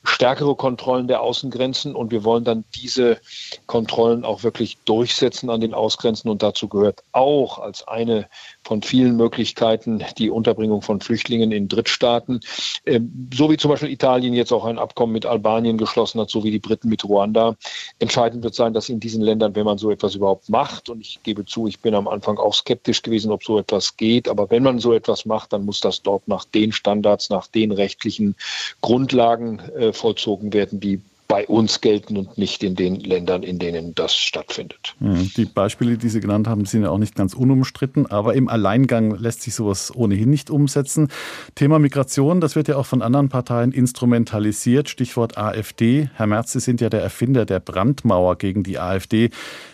stärkere 0.03 0.55
Kontrollen 0.55 1.07
der 1.07 1.21
Außengrenzen 1.21 1.95
und 1.95 2.11
wir 2.11 2.23
wollen 2.23 2.43
dann 2.43 2.63
diese 2.75 3.19
Kontrollen 3.67 4.25
auch 4.25 4.43
wirklich 4.43 4.77
durchsetzen 4.85 5.49
an 5.49 5.61
den 5.61 5.73
Außengrenzen 5.73 6.29
und 6.29 6.41
dazu 6.41 6.67
gehört 6.67 7.03
auch 7.11 7.59
als 7.59 7.87
eine 7.87 8.27
von 8.63 8.81
vielen 8.81 9.17
Möglichkeiten 9.17 10.03
die 10.17 10.29
Unterbringung 10.29 10.81
von 10.81 11.01
Flüchtlingen 11.01 11.51
in 11.51 11.67
Drittstaaten, 11.67 12.41
ähm, 12.85 13.29
so 13.33 13.49
wie 13.49 13.57
zum 13.57 13.71
Beispiel 13.71 13.89
Italien 13.89 14.33
jetzt 14.33 14.51
auch 14.51 14.65
ein 14.65 14.79
Abkommen 14.79 15.13
mit 15.13 15.25
Albanien 15.25 15.77
geschlossen 15.77 16.21
hat, 16.21 16.29
so 16.29 16.43
wie 16.43 16.51
die 16.51 16.59
Briten 16.59 16.89
mit 16.89 17.03
Ruanda. 17.03 17.55
Entscheidend 17.99 18.43
wird 18.43 18.55
sein, 18.55 18.73
dass 18.73 18.89
in 18.89 18.99
diesen 18.99 19.21
Ländern, 19.21 19.55
wenn 19.55 19.65
man 19.65 19.77
so 19.77 19.91
etwas 19.91 20.15
überhaupt 20.15 20.49
macht, 20.49 20.89
und 20.89 21.01
ich 21.01 21.21
gebe 21.23 21.45
zu, 21.45 21.67
ich 21.67 21.79
bin 21.79 21.95
am 21.95 22.07
Anfang 22.07 22.37
auch 22.37 22.53
skeptisch 22.53 23.01
gewesen, 23.01 23.31
ob 23.31 23.43
so 23.43 23.57
etwas 23.57 23.97
geht, 23.97 24.27
aber 24.27 24.49
wenn 24.49 24.63
man 24.63 24.79
so 24.79 24.93
etwas 24.93 25.25
macht, 25.25 25.53
dann 25.53 25.65
muss 25.65 25.81
das 25.81 26.01
dort 26.01 26.27
nach 26.27 26.45
den 26.45 26.71
Standards, 26.71 27.29
nach 27.29 27.47
den 27.47 27.71
rechtlichen 27.71 28.35
Grundlagen 28.81 29.59
äh, 29.75 29.93
vollzogen 29.93 30.53
werden, 30.53 30.79
die 30.79 31.01
bei 31.31 31.47
uns 31.47 31.79
gelten 31.79 32.17
und 32.17 32.37
nicht 32.37 32.61
in 32.61 32.75
den 32.75 32.99
Ländern, 32.99 33.43
in 33.43 33.57
denen 33.57 33.95
das 33.95 34.13
stattfindet. 34.13 34.95
Hm, 34.99 35.31
die 35.37 35.45
Beispiele, 35.45 35.97
die 35.97 36.09
Sie 36.09 36.19
genannt 36.19 36.45
haben, 36.45 36.65
sind 36.65 36.83
ja 36.83 36.89
auch 36.89 36.97
nicht 36.97 37.15
ganz 37.15 37.33
unumstritten, 37.33 38.05
aber 38.05 38.33
im 38.33 38.49
Alleingang 38.49 39.15
lässt 39.15 39.43
sich 39.43 39.55
sowas 39.55 39.95
ohnehin 39.95 40.29
nicht 40.29 40.49
umsetzen. 40.49 41.07
Thema 41.55 41.79
Migration, 41.79 42.41
das 42.41 42.57
wird 42.57 42.67
ja 42.67 42.75
auch 42.75 42.85
von 42.85 43.01
anderen 43.01 43.29
Parteien 43.29 43.71
instrumentalisiert. 43.71 44.89
Stichwort 44.89 45.37
AfD. 45.37 46.09
Herr 46.15 46.27
Merz, 46.27 46.51
Sie 46.51 46.59
sind 46.59 46.81
ja 46.81 46.89
der 46.89 47.01
Erfinder 47.01 47.45
der 47.45 47.61
Brandmauer 47.61 48.37
gegen 48.37 48.63
die 48.63 48.77
AfD. 48.77 49.29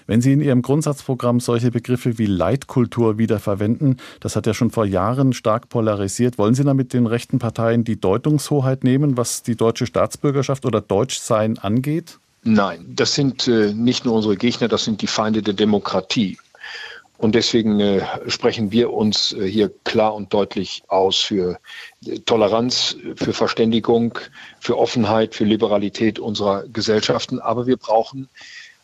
Wenn 0.05 0.21
Sie 0.21 0.33
in 0.33 0.41
Ihrem 0.41 0.61
Grundsatzprogramm 0.61 1.39
solche 1.39 1.71
Begriffe 1.71 2.19
wie 2.19 2.27
Leitkultur 2.27 3.17
wieder 3.17 3.39
verwenden, 3.39 3.97
das 4.19 4.35
hat 4.35 4.45
ja 4.45 4.53
schon 4.53 4.69
vor 4.69 4.85
Jahren 4.85 5.33
stark 5.33 5.69
polarisiert, 5.69 6.37
wollen 6.37 6.53
Sie 6.53 6.63
damit 6.63 6.93
den 6.93 7.07
rechten 7.07 7.39
Parteien 7.39 7.83
die 7.83 7.99
Deutungshoheit 7.99 8.83
nehmen, 8.83 9.17
was 9.17 9.41
die 9.41 9.55
deutsche 9.55 9.87
Staatsbürgerschaft 9.87 10.65
oder 10.65 10.81
Deutschsein 10.81 11.46
Parteien 11.47 11.57
angeht? 11.59 12.19
Nein, 12.43 12.85
das 12.95 13.13
sind 13.13 13.47
äh, 13.47 13.73
nicht 13.73 14.05
nur 14.05 14.15
unsere 14.15 14.37
Gegner, 14.37 14.67
das 14.67 14.85
sind 14.85 15.01
die 15.01 15.07
Feinde 15.07 15.41
der 15.41 15.53
Demokratie. 15.53 16.37
Und 17.17 17.33
deswegen 17.33 17.79
äh, 17.79 18.03
sprechen 18.27 18.71
wir 18.71 18.93
uns 18.93 19.33
äh, 19.33 19.47
hier 19.49 19.71
klar 19.83 20.13
und 20.13 20.33
deutlich 20.33 20.83
aus 20.87 21.17
für 21.17 21.59
äh, 22.05 22.19
Toleranz, 22.19 22.95
für 23.15 23.33
Verständigung, 23.33 24.17
für 24.59 24.77
Offenheit, 24.77 25.33
für 25.33 25.45
Liberalität 25.45 26.19
unserer 26.19 26.67
Gesellschaften. 26.67 27.39
Aber 27.39 27.65
wir 27.65 27.77
brauchen 27.77 28.29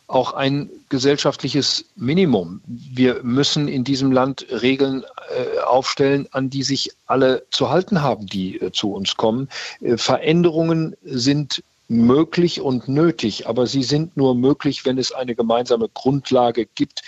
auch 0.06 0.34
ein 0.34 0.68
gesellschaftliches 0.90 1.86
Minimum. 1.96 2.60
Wir 2.66 3.22
müssen 3.22 3.68
in 3.68 3.84
diesem 3.84 4.12
Land 4.12 4.46
Regeln 4.50 5.02
äh, 5.02 5.60
aufstellen, 5.60 6.28
an 6.32 6.50
die 6.50 6.62
sich 6.62 6.90
alle 7.06 7.46
zu 7.50 7.70
halten 7.70 8.02
haben, 8.02 8.26
die 8.26 8.60
äh, 8.60 8.70
zu 8.70 8.92
uns 8.92 9.16
kommen. 9.16 9.48
Äh, 9.80 9.96
Veränderungen 9.96 10.96
sind 11.02 11.62
möglich 11.88 12.60
und 12.60 12.88
nötig, 12.88 13.46
aber 13.46 13.66
sie 13.66 13.82
sind 13.82 14.16
nur 14.16 14.34
möglich, 14.34 14.84
wenn 14.84 14.98
es 14.98 15.12
eine 15.12 15.34
gemeinsame 15.34 15.88
Grundlage 15.88 16.66
gibt. 16.66 17.02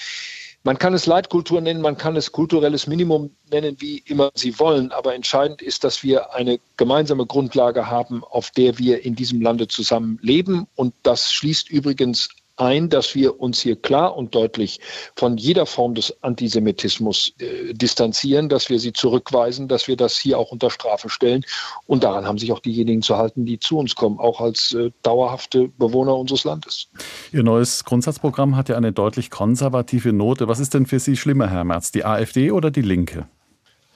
Man 0.62 0.78
kann 0.78 0.94
es 0.94 1.06
Leitkultur 1.06 1.60
nennen, 1.60 1.80
man 1.80 1.96
kann 1.96 2.16
es 2.16 2.32
kulturelles 2.32 2.88
Minimum 2.88 3.30
nennen, 3.52 3.76
wie 3.78 3.98
immer 3.98 4.32
Sie 4.34 4.58
wollen, 4.58 4.90
aber 4.90 5.14
entscheidend 5.14 5.62
ist, 5.62 5.84
dass 5.84 6.02
wir 6.02 6.34
eine 6.34 6.58
gemeinsame 6.76 7.24
Grundlage 7.24 7.88
haben, 7.88 8.24
auf 8.24 8.50
der 8.50 8.76
wir 8.76 9.04
in 9.04 9.14
diesem 9.14 9.40
Lande 9.40 9.68
zusammen 9.68 10.18
leben. 10.22 10.66
Und 10.74 10.92
das 11.04 11.32
schließt 11.32 11.70
übrigens 11.70 12.30
ein, 12.56 12.88
dass 12.88 13.14
wir 13.14 13.40
uns 13.40 13.60
hier 13.60 13.76
klar 13.76 14.16
und 14.16 14.34
deutlich 14.34 14.80
von 15.14 15.36
jeder 15.36 15.66
Form 15.66 15.94
des 15.94 16.22
Antisemitismus 16.22 17.32
äh, 17.38 17.74
distanzieren, 17.74 18.48
dass 18.48 18.68
wir 18.70 18.78
sie 18.78 18.92
zurückweisen, 18.92 19.68
dass 19.68 19.88
wir 19.88 19.96
das 19.96 20.16
hier 20.16 20.38
auch 20.38 20.52
unter 20.52 20.70
Strafe 20.70 21.08
stellen. 21.08 21.44
Und 21.86 22.04
daran 22.04 22.26
haben 22.26 22.38
sich 22.38 22.52
auch 22.52 22.60
diejenigen 22.60 23.02
zu 23.02 23.16
halten, 23.16 23.44
die 23.44 23.58
zu 23.58 23.78
uns 23.78 23.94
kommen, 23.94 24.18
auch 24.18 24.40
als 24.40 24.72
äh, 24.72 24.90
dauerhafte 25.02 25.68
Bewohner 25.78 26.16
unseres 26.16 26.44
Landes. 26.44 26.88
Ihr 27.32 27.42
neues 27.42 27.84
Grundsatzprogramm 27.84 28.56
hat 28.56 28.68
ja 28.68 28.76
eine 28.76 28.92
deutlich 28.92 29.30
konservative 29.30 30.12
Note. 30.12 30.48
Was 30.48 30.60
ist 30.60 30.74
denn 30.74 30.86
für 30.86 30.98
Sie 30.98 31.16
schlimmer, 31.16 31.48
Herr 31.48 31.64
Merz, 31.64 31.92
die 31.92 32.04
AfD 32.04 32.50
oder 32.50 32.70
die 32.70 32.82
Linke? 32.82 33.28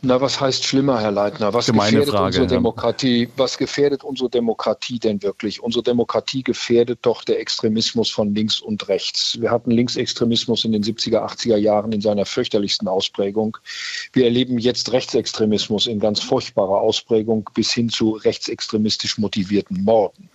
Na, 0.02 0.19
was 0.21 0.40
heißt 0.40 0.64
schlimmer, 0.64 1.00
Herr 1.00 1.11
Leitner? 1.11 1.52
Was 1.52 1.66
Gemeine 1.66 1.90
gefährdet 1.90 2.11
Frage, 2.14 2.26
unsere. 2.26 2.47
Demokratie? 2.47 3.28
Was 3.37 3.59
gefährdet 3.59 4.02
unsere 4.02 4.30
Demokratie 4.30 4.99
denn 4.99 5.23
wirklich? 5.23 5.62
Unsere 5.62 5.83
Demokratie 5.83 6.42
gefährdet 6.42 7.00
doch 7.02 7.23
der 7.23 7.38
Extremismus 7.38 8.11
von 8.11 8.35
links 8.35 8.61
und 8.61 8.88
rechts. 8.88 9.37
Wir 9.40 9.50
hatten 9.50 9.71
Linksextremismus 9.71 10.64
in 10.64 10.73
den 10.73 10.83
70er, 10.83 11.19
80er 11.19 11.57
Jahren 11.57 11.92
in 11.92 12.00
seiner 12.00 12.25
fürchterlichsten 12.25 12.88
Ausprägung. 12.88 13.59
Wir 14.14 14.25
erleben 14.25 14.59
jetzt 14.59 14.90
Rechtsextremismus 14.92 15.87
in 15.87 16.00
ganz 16.00 16.21
furchtbarer 16.21 16.80
Ausprägung 16.80 17.50
bis 17.54 17.71
hin 17.71 17.90
zu 17.90 18.12
rechtsextremistisch 18.12 19.19
motivierten 19.19 19.85
Morden. 19.85 20.30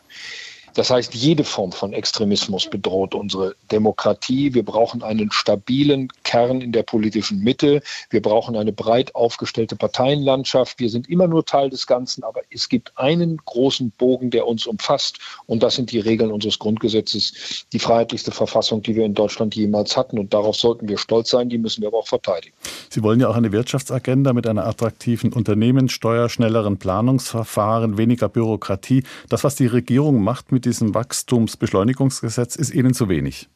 Das 0.75 0.89
heißt, 0.89 1.15
jede 1.15 1.45
Form 1.45 1.71
von 1.71 1.93
Extremismus 1.93 2.69
bedroht 2.69 3.15
unsere 3.15 3.55
Demokratie. 3.71 4.53
Wir 4.53 4.63
brauchen 4.63 5.03
einen 5.03 5.31
stabilen 5.31 6.09
Kern 6.23 6.59
in 6.59 6.73
der 6.73 6.83
politischen 6.83 7.39
Mitte. 7.39 7.81
Wir 8.09 8.21
brauchen 8.21 8.57
eine 8.57 8.73
breit 8.73 9.15
aufgestellte 9.15 9.77
Parteienlandschaft. 9.77 10.79
Wir 10.79 10.89
sind 10.89 11.09
immer 11.09 11.27
nur 11.27 11.45
Teil 11.45 11.69
des 11.69 11.87
Ganzen, 11.87 12.23
aber 12.23 12.41
es 12.51 12.67
gibt 12.67 12.91
einen 12.97 13.37
großen 13.37 13.91
Bogen, 13.91 14.29
der 14.31 14.47
uns 14.47 14.67
umfasst. 14.67 15.19
Und 15.45 15.63
das 15.63 15.75
sind 15.75 15.91
die 15.91 15.99
Regeln 15.99 16.29
unseres 16.29 16.59
Grundgesetzes, 16.59 17.65
die 17.71 17.79
freiheitlichste 17.79 18.31
Verfassung, 18.31 18.81
die 18.81 18.95
wir 18.95 19.05
in 19.05 19.13
Deutschland 19.13 19.55
jemals 19.55 19.95
hatten. 19.95 20.19
Und 20.19 20.33
darauf 20.33 20.57
sollten 20.57 20.89
wir 20.89 20.97
stolz 20.97 21.29
sein. 21.29 21.47
Die 21.49 21.57
müssen 21.57 21.81
wir 21.81 21.87
aber 21.87 21.99
auch 21.99 22.07
verteidigen. 22.07 22.53
Sie 22.89 23.01
wollen 23.01 23.21
ja 23.21 23.29
auch 23.29 23.35
eine 23.35 23.53
Wirtschaftsagenda 23.53 24.33
mit 24.33 24.45
einer 24.45 24.65
attraktiven 24.67 25.31
Unternehmenssteuer, 25.31 26.27
schnelleren 26.27 26.77
Planungsverfahren, 26.77 27.97
weniger 27.97 28.27
Bürokratie. 28.27 29.03
Das, 29.29 29.45
was 29.45 29.55
die 29.55 29.67
Regierung 29.67 30.21
macht 30.21 30.51
mit 30.51 30.64
diesem 30.65 30.93
Wachstumsbeschleunigungsgesetz, 30.93 32.55
ist 32.55 32.73
Ihnen 32.73 32.93
zu 32.93 33.07
wenig. 33.09 33.47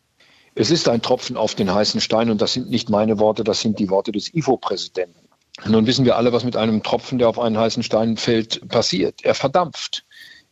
Es 0.56 0.72
ist 0.72 0.90
ein 0.90 1.02
Tropfen 1.02 1.38
auf 1.38 1.56
den 1.56 1.74
heißen 1.74 2.02
Stein 2.02 2.30
und 2.30 2.42
das 2.42 2.54
sind 2.54 2.70
nicht 2.70 2.90
meine 2.90 3.20
Worte, 3.20 3.44
das 3.44 3.62
sind 3.62 3.80
die 3.80 3.90
Worte 3.90 4.12
des 4.12 4.34
IFO-Präsidenten. 4.34 5.20
Nun 5.68 5.88
wissen 5.88 6.06
wir 6.06 6.16
alle, 6.16 6.32
was 6.32 6.44
mit 6.44 6.56
einem 6.56 6.84
Tropfen, 6.84 7.20
der 7.20 7.30
auf 7.30 7.40
einen 7.40 7.58
heißen 7.58 7.84
Stein 7.84 8.18
fällt, 8.18 8.68
passiert. 8.70 9.24
Er 9.24 9.36
verdampft. 9.36 10.06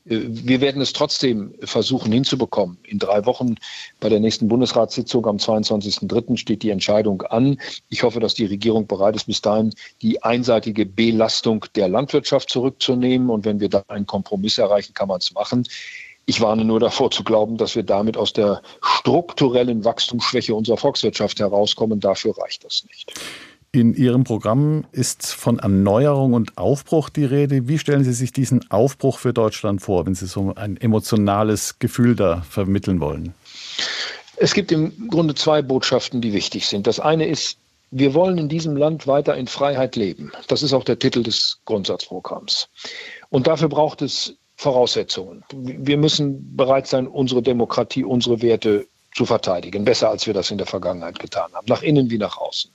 Wir 0.10 0.62
werden 0.62 0.82
es 0.82 0.94
trotzdem 0.94 1.54
versuchen 1.64 2.14
hinzubekommen. 2.14 2.78
In 2.84 2.98
drei 2.98 3.26
Wochen 3.26 3.56
bei 4.00 4.08
der 4.08 4.22
nächsten 4.22 4.48
Bundesratssitzung 4.48 5.26
am 5.26 5.36
22.03. 5.36 6.38
steht 6.38 6.64
die 6.64 6.70
Entscheidung 6.70 7.24
an. 7.24 7.60
Ich 7.90 8.04
hoffe, 8.04 8.22
dass 8.22 8.34
die 8.34 8.46
Regierung 8.46 8.88
bereit 8.88 9.18
ist, 9.18 9.26
bis 9.26 9.42
dahin 9.42 9.74
die 10.02 10.24
einseitige 10.24 10.86
Belastung 10.86 11.66
der 11.76 11.90
Landwirtschaft 11.90 12.50
zurückzunehmen. 12.50 13.30
Und 13.30 13.44
wenn 13.44 13.60
wir 13.60 13.68
da 13.68 13.84
einen 13.90 14.06
Kompromiss 14.06 14.58
erreichen, 14.58 14.94
kann 14.94 15.10
man 15.10 15.18
es 15.18 15.34
machen. 15.34 15.68
Ich 16.30 16.42
warne 16.42 16.66
nur 16.66 16.82
davor 16.82 17.10
zu 17.10 17.24
glauben, 17.24 17.56
dass 17.56 17.76
wir 17.78 17.84
damit 17.84 18.18
aus 18.18 18.34
der 18.34 18.62
strukturellen 18.82 19.86
Wachstumsschwäche 19.86 20.54
unserer 20.54 20.76
Volkswirtschaft 20.76 21.40
herauskommen. 21.40 22.02
Dafür 22.02 22.38
reicht 22.38 22.66
das 22.66 22.84
nicht. 22.90 23.14
In 23.72 23.94
Ihrem 23.94 24.26
Programm 24.26 24.84
ist 24.92 25.28
von 25.28 25.60
Erneuerung 25.60 26.34
und 26.34 26.58
Aufbruch 26.58 27.10
die 27.10 27.24
Rede. 27.24 27.70
Wie 27.70 27.80
stellen 27.80 28.04
Sie 28.04 28.12
sich 28.12 28.34
diesen 28.34 28.70
Aufbruch 28.70 29.20
für 29.20 29.32
Deutschland 29.32 29.82
vor, 29.82 30.06
wenn 30.06 30.16
Sie 30.16 30.26
so 30.26 30.54
ein 30.54 30.76
emotionales 30.76 31.80
Gefühl 31.80 32.18
da 32.18 32.42
vermitteln 32.42 33.00
wollen? 33.00 33.34
Es 34.36 34.54
gibt 34.54 34.74
im 34.74 35.08
Grunde 35.10 35.34
zwei 35.34 35.62
Botschaften, 35.62 36.20
die 36.20 36.34
wichtig 36.34 36.68
sind. 36.68 36.88
Das 36.88 37.00
eine 37.00 37.26
ist, 37.26 37.58
wir 37.92 38.14
wollen 38.14 38.38
in 38.38 38.50
diesem 38.50 38.76
Land 38.76 39.08
weiter 39.08 39.38
in 39.38 39.48
Freiheit 39.48 39.96
leben. 39.96 40.34
Das 40.50 40.62
ist 40.62 40.74
auch 40.74 40.84
der 40.84 41.00
Titel 41.00 41.24
des 41.24 41.60
Grundsatzprogramms. 41.64 42.68
Und 43.30 43.48
dafür 43.48 43.70
braucht 43.70 44.02
es 44.02 44.36
Voraussetzungen. 44.58 45.44
Wir 45.54 45.98
müssen 45.98 46.58
bereit 46.58 46.88
sein, 46.88 47.08
unsere 47.08 47.44
Demokratie, 47.44 48.04
unsere 48.04 48.42
Werte 48.42 48.88
zu 49.14 49.26
verteidigen, 49.26 49.86
besser 49.86 50.10
als 50.10 50.26
wir 50.26 50.34
das 50.34 50.52
in 50.52 50.58
der 50.58 50.68
Vergangenheit 50.68 51.20
getan 51.20 51.52
haben, 51.54 51.66
nach 51.68 51.84
innen 51.84 52.10
wie 52.10 52.18
nach 52.18 52.38
außen. 52.38 52.72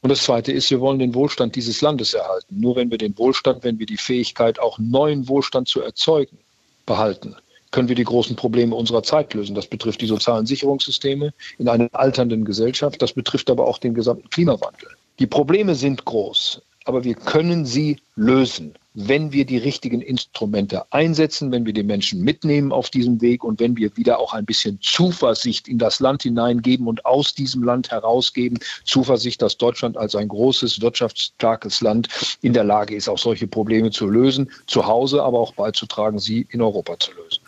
Und 0.00 0.10
das 0.10 0.22
Zweite 0.22 0.52
ist, 0.52 0.70
wir 0.70 0.80
wollen 0.80 1.00
den 1.00 1.14
Wohlstand 1.14 1.56
dieses 1.56 1.80
Landes 1.80 2.14
erhalten. 2.14 2.60
Nur 2.60 2.76
wenn 2.76 2.90
wir 2.90 2.98
den 2.98 3.18
Wohlstand, 3.18 3.64
wenn 3.64 3.78
wir 3.78 3.86
die 3.86 3.96
Fähigkeit, 3.96 4.58
auch 4.60 4.78
neuen 4.78 5.28
Wohlstand 5.28 5.68
zu 5.68 5.82
erzeugen, 5.82 6.38
behalten, 6.86 7.36
können 7.72 7.88
wir 7.88 7.96
die 7.96 8.04
großen 8.04 8.36
Probleme 8.36 8.76
unserer 8.76 9.02
Zeit 9.02 9.34
lösen. 9.34 9.56
Das 9.56 9.66
betrifft 9.66 10.00
die 10.00 10.06
sozialen 10.06 10.46
Sicherungssysteme 10.46 11.34
in 11.58 11.68
einer 11.68 11.88
alternden 11.92 12.44
Gesellschaft, 12.44 13.02
das 13.02 13.12
betrifft 13.12 13.50
aber 13.50 13.66
auch 13.66 13.78
den 13.78 13.94
gesamten 13.94 14.30
Klimawandel. 14.30 14.88
Die 15.18 15.26
Probleme 15.26 15.74
sind 15.74 16.04
groß, 16.04 16.62
aber 16.84 17.02
wir 17.02 17.16
können 17.16 17.66
sie 17.66 18.00
lösen. 18.14 18.74
Wenn 18.94 19.32
wir 19.32 19.44
die 19.44 19.58
richtigen 19.58 20.00
Instrumente 20.00 20.92
einsetzen, 20.92 21.50
wenn 21.50 21.66
wir 21.66 21.72
die 21.72 21.82
Menschen 21.82 22.22
mitnehmen 22.22 22.72
auf 22.72 22.90
diesem 22.90 23.20
Weg 23.20 23.42
und 23.42 23.58
wenn 23.58 23.76
wir 23.76 23.96
wieder 23.96 24.20
auch 24.20 24.32
ein 24.32 24.44
bisschen 24.44 24.80
Zuversicht 24.80 25.66
in 25.66 25.78
das 25.78 25.98
Land 25.98 26.22
hineingeben 26.22 26.86
und 26.86 27.04
aus 27.04 27.34
diesem 27.34 27.64
Land 27.64 27.90
herausgeben, 27.90 28.58
Zuversicht, 28.84 29.42
dass 29.42 29.58
Deutschland 29.58 29.96
als 29.96 30.14
ein 30.14 30.28
großes, 30.28 30.80
wirtschaftsstarkes 30.80 31.80
Land 31.80 32.08
in 32.40 32.52
der 32.52 32.64
Lage 32.64 32.94
ist, 32.94 33.08
auch 33.08 33.18
solche 33.18 33.48
Probleme 33.48 33.90
zu 33.90 34.06
lösen, 34.06 34.50
zu 34.66 34.86
Hause, 34.86 35.22
aber 35.22 35.40
auch 35.40 35.54
beizutragen, 35.54 36.20
sie 36.20 36.46
in 36.50 36.62
Europa 36.62 36.98
zu 36.98 37.12
lösen. 37.12 37.42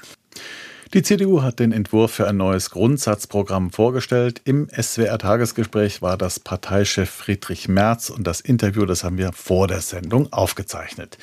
Die 0.95 1.03
CDU 1.03 1.43
hat 1.43 1.59
den 1.59 1.73
Entwurf 1.73 2.13
für 2.13 2.29
ein 2.29 2.37
neues 2.37 2.71
Grundsatzprogramm 2.71 3.73
vorgestellt. 3.73 4.41
Im 4.45 4.69
SWR-Tagesgespräch 4.69 6.01
war 6.01 6.17
das 6.17 6.39
Parteichef 6.39 7.11
Friedrich 7.11 7.67
Merz 7.67 8.09
und 8.09 8.25
das 8.25 8.41
Interview, 8.41 8.87
das 8.87 9.03
haben 9.03 9.19
wir 9.19 9.33
vor 9.33 9.67
der 9.67 9.81
Sendung 9.81 10.33
aufgezeichnet. 10.33 11.19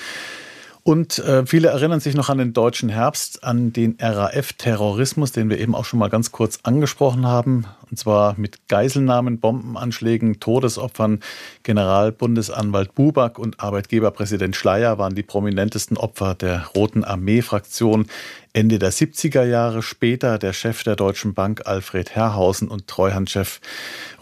Und 0.84 1.20
äh, 1.20 1.46
viele 1.46 1.70
erinnern 1.70 2.02
sich 2.02 2.14
noch 2.14 2.28
an 2.28 2.40
den 2.40 2.52
deutschen 2.52 2.90
Herbst, 2.90 3.46
an 3.46 3.72
den 3.72 3.96
RAF-Terrorismus, 4.02 5.32
den 5.32 5.50
wir 5.50 5.58
eben 5.58 5.76
auch 5.76 5.86
schon 5.86 6.00
mal 6.00 6.10
ganz 6.10 6.34
kurz 6.34 6.60
angesprochen 6.64 7.26
haben. 7.26 7.66
Und 7.94 7.98
zwar 7.98 8.34
mit 8.40 8.68
Geiselnahmen, 8.70 9.40
Bombenanschlägen, 9.40 10.40
Todesopfern. 10.40 11.20
Generalbundesanwalt 11.62 12.96
Buback 12.96 13.38
und 13.38 13.60
Arbeitgeberpräsident 13.60 14.56
Schleier 14.56 14.98
waren 14.98 15.14
die 15.14 15.22
prominentesten 15.22 15.96
Opfer 15.96 16.34
der 16.34 16.66
Roten 16.76 17.04
Armee-Fraktion. 17.04 18.08
Ende 18.56 18.78
der 18.78 18.94
70er 18.94 19.46
Jahre 19.46 19.82
später 19.82 20.38
der 20.38 20.54
Chef 20.54 20.84
der 20.84 20.96
Deutschen 20.96 21.34
Bank 21.34 21.64
Alfred 21.66 22.12
Herrhausen 22.14 22.68
und 22.68 22.88
Treuhandchef 22.88 23.60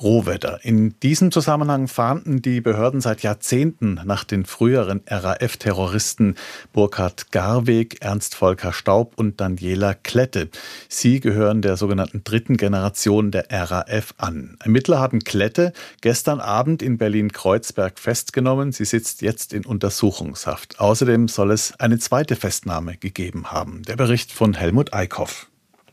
Rohwedder. 0.01 0.59
In 0.63 0.97
diesem 1.01 1.31
Zusammenhang 1.31 1.89
fahnden 1.89 2.41
die 2.41 2.61
Behörden 2.61 3.01
seit 3.01 3.23
Jahrzehnten 3.23 3.99
nach 4.05 4.23
den 4.23 4.45
früheren 4.45 5.01
RAF-Terroristen 5.05 6.35
Burkhard 6.71 7.33
Garweg, 7.33 7.97
Ernst 7.99 8.35
Volker 8.35 8.71
Staub 8.71 9.15
und 9.17 9.41
Daniela 9.41 9.95
Klette. 9.95 10.47
Sie 10.87 11.19
gehören 11.19 11.61
der 11.61 11.75
sogenannten 11.75 12.23
dritten 12.23 12.55
Generation 12.55 13.31
der 13.31 13.51
RAF 13.63 14.13
an. 14.17 14.57
Ermittler 14.61 14.99
haben 14.99 15.19
Klette 15.19 15.73
gestern 16.01 16.39
Abend 16.39 16.81
in 16.81 16.97
Berlin-Kreuzberg 16.97 17.99
festgenommen. 17.99 18.71
Sie 18.71 18.85
sitzt 18.85 19.21
jetzt 19.21 19.53
in 19.53 19.65
Untersuchungshaft. 19.65 20.79
Außerdem 20.79 21.27
soll 21.27 21.51
es 21.51 21.79
eine 21.79 21.99
zweite 21.99 22.35
Festnahme 22.35 22.97
gegeben 22.97 23.51
haben. 23.51 23.83
Der 23.83 23.95
Bericht 23.95 24.31
von 24.31 24.53
Helmut 24.53 24.93
Eickhoff. 24.93 25.47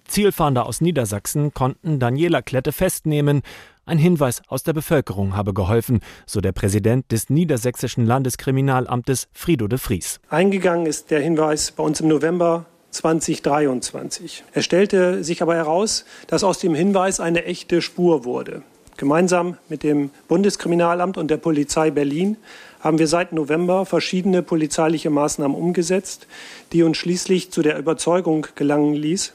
Zielfahnder 0.06 0.66
aus 0.66 0.80
Niedersachsen 0.80 1.52
konnten 1.52 2.00
Daniela 2.00 2.42
Klette 2.42 2.72
festnehmen. 2.72 3.42
Ein 3.84 3.98
Hinweis 3.98 4.42
aus 4.48 4.62
der 4.62 4.72
Bevölkerung 4.72 5.36
habe 5.36 5.54
geholfen, 5.54 6.00
so 6.26 6.40
der 6.40 6.52
Präsident 6.52 7.10
des 7.12 7.30
Niedersächsischen 7.30 8.04
Landeskriminalamtes 8.04 9.28
Frido 9.32 9.68
de 9.68 9.78
Vries. 9.78 10.20
Eingegangen 10.28 10.86
ist 10.86 11.10
der 11.10 11.20
Hinweis 11.20 11.70
bei 11.70 11.82
uns 11.82 12.00
im 12.00 12.08
November 12.08 12.66
2023. 12.90 14.44
Es 14.52 14.64
stellte 14.64 15.22
sich 15.22 15.42
aber 15.42 15.54
heraus, 15.54 16.04
dass 16.26 16.44
aus 16.44 16.58
dem 16.58 16.74
Hinweis 16.74 17.20
eine 17.20 17.44
echte 17.44 17.82
Spur 17.82 18.24
wurde. 18.24 18.62
Gemeinsam 18.96 19.56
mit 19.68 19.84
dem 19.84 20.10
Bundeskriminalamt 20.26 21.18
und 21.18 21.30
der 21.30 21.36
Polizei 21.36 21.90
Berlin 21.90 22.36
haben 22.80 22.98
wir 22.98 23.06
seit 23.06 23.32
November 23.32 23.86
verschiedene 23.86 24.42
polizeiliche 24.42 25.10
Maßnahmen 25.10 25.56
umgesetzt, 25.56 26.26
die 26.72 26.82
uns 26.82 26.96
schließlich 26.96 27.52
zu 27.52 27.62
der 27.62 27.78
Überzeugung 27.78 28.48
gelangen 28.56 28.94
ließ, 28.94 29.34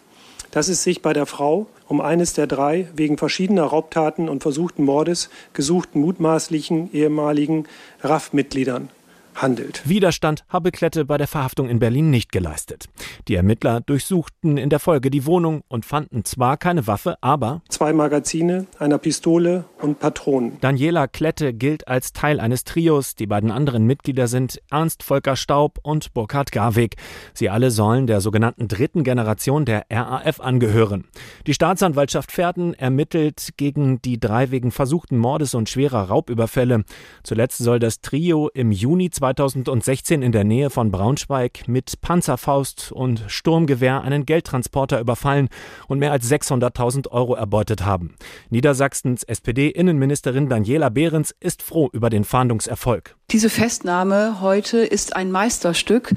dass 0.51 0.67
es 0.67 0.83
sich 0.83 1.01
bei 1.01 1.13
der 1.13 1.25
Frau 1.25 1.67
um 1.88 2.01
eines 2.01 2.33
der 2.33 2.48
drei 2.48 2.88
wegen 2.95 3.17
verschiedener 3.17 3.63
Raubtaten 3.63 4.27
und 4.29 4.41
versuchten 4.41 4.83
Mordes 4.83 5.29
gesuchten 5.53 6.01
mutmaßlichen 6.01 6.93
ehemaligen 6.93 7.65
RAF-Mitgliedern 8.01 8.89
handelt. 9.35 9.87
Widerstand 9.87 10.45
habe 10.49 10.71
Klette 10.71 11.05
bei 11.05 11.17
der 11.17 11.27
Verhaftung 11.27 11.69
in 11.69 11.79
Berlin 11.79 12.09
nicht 12.09 12.31
geleistet. 12.31 12.85
Die 13.27 13.35
Ermittler 13.35 13.81
durchsuchten 13.81 14.57
in 14.57 14.69
der 14.69 14.79
Folge 14.79 15.09
die 15.09 15.25
Wohnung 15.25 15.63
und 15.67 15.85
fanden 15.85 16.25
zwar 16.25 16.57
keine 16.57 16.87
Waffe, 16.87 17.17
aber 17.21 17.61
zwei 17.69 17.93
Magazine, 17.93 18.67
einer 18.79 18.97
Pistole 18.97 19.65
und 19.81 19.99
Patronen. 19.99 20.57
Daniela 20.61 21.07
Klette 21.07 21.53
gilt 21.53 21.87
als 21.87 22.13
Teil 22.13 22.39
eines 22.39 22.63
Trios. 22.63 23.15
Die 23.15 23.27
beiden 23.27 23.51
anderen 23.51 23.85
Mitglieder 23.85 24.27
sind 24.27 24.61
Ernst 24.69 25.03
Volker 25.03 25.35
Staub 25.35 25.79
und 25.83 26.13
Burkhard 26.13 26.51
Garwig. 26.51 26.95
Sie 27.33 27.49
alle 27.49 27.71
sollen 27.71 28.07
der 28.07 28.21
sogenannten 28.21 28.67
dritten 28.67 29.03
Generation 29.03 29.65
der 29.65 29.85
RAF 29.91 30.39
angehören. 30.39 31.05
Die 31.47 31.53
Staatsanwaltschaft 31.53 32.31
Pferden 32.31 32.73
ermittelt 32.73 33.49
gegen 33.57 34.01
die 34.01 34.19
drei 34.19 34.51
wegen 34.51 34.71
versuchten 34.71 35.17
Mordes 35.17 35.53
und 35.53 35.69
schwerer 35.69 36.09
Raubüberfälle. 36.09 36.83
Zuletzt 37.24 37.57
soll 37.59 37.79
das 37.79 38.01
Trio 38.01 38.50
im 38.53 38.72
Juni 38.72 39.09
2016 39.24 40.22
in 40.22 40.33
der 40.33 40.44
Nähe 40.44 40.70
von 40.70 40.92
Braunschweig 40.92 41.66
mit 41.66 42.01
Panzerfaust 42.01 42.92
und 42.92 43.24
Sturmgewehr 43.27 44.01
einen 44.01 44.25
Geldtransporter 44.25 45.00
überfallen 45.00 45.48
und 45.88 46.00
mehr 46.00 46.12
als 46.12 46.29
600.000 46.29 47.09
Euro 47.09 47.33
erbeutet 47.33 47.86
haben. 47.86 48.16
Niedersachsens 48.50 49.24
SPD-Innenministerin 49.24 50.50
Daniela 50.50 50.90
Behrens 50.90 51.33
ist 51.40 51.62
froh 51.62 51.90
über 51.94 52.09
den 52.09 52.25
Fahndungserfolg. 52.25 53.16
Diese 53.33 53.50
Festnahme 53.50 54.41
heute 54.41 54.77
ist 54.77 55.15
ein 55.15 55.31
Meisterstück 55.31 56.13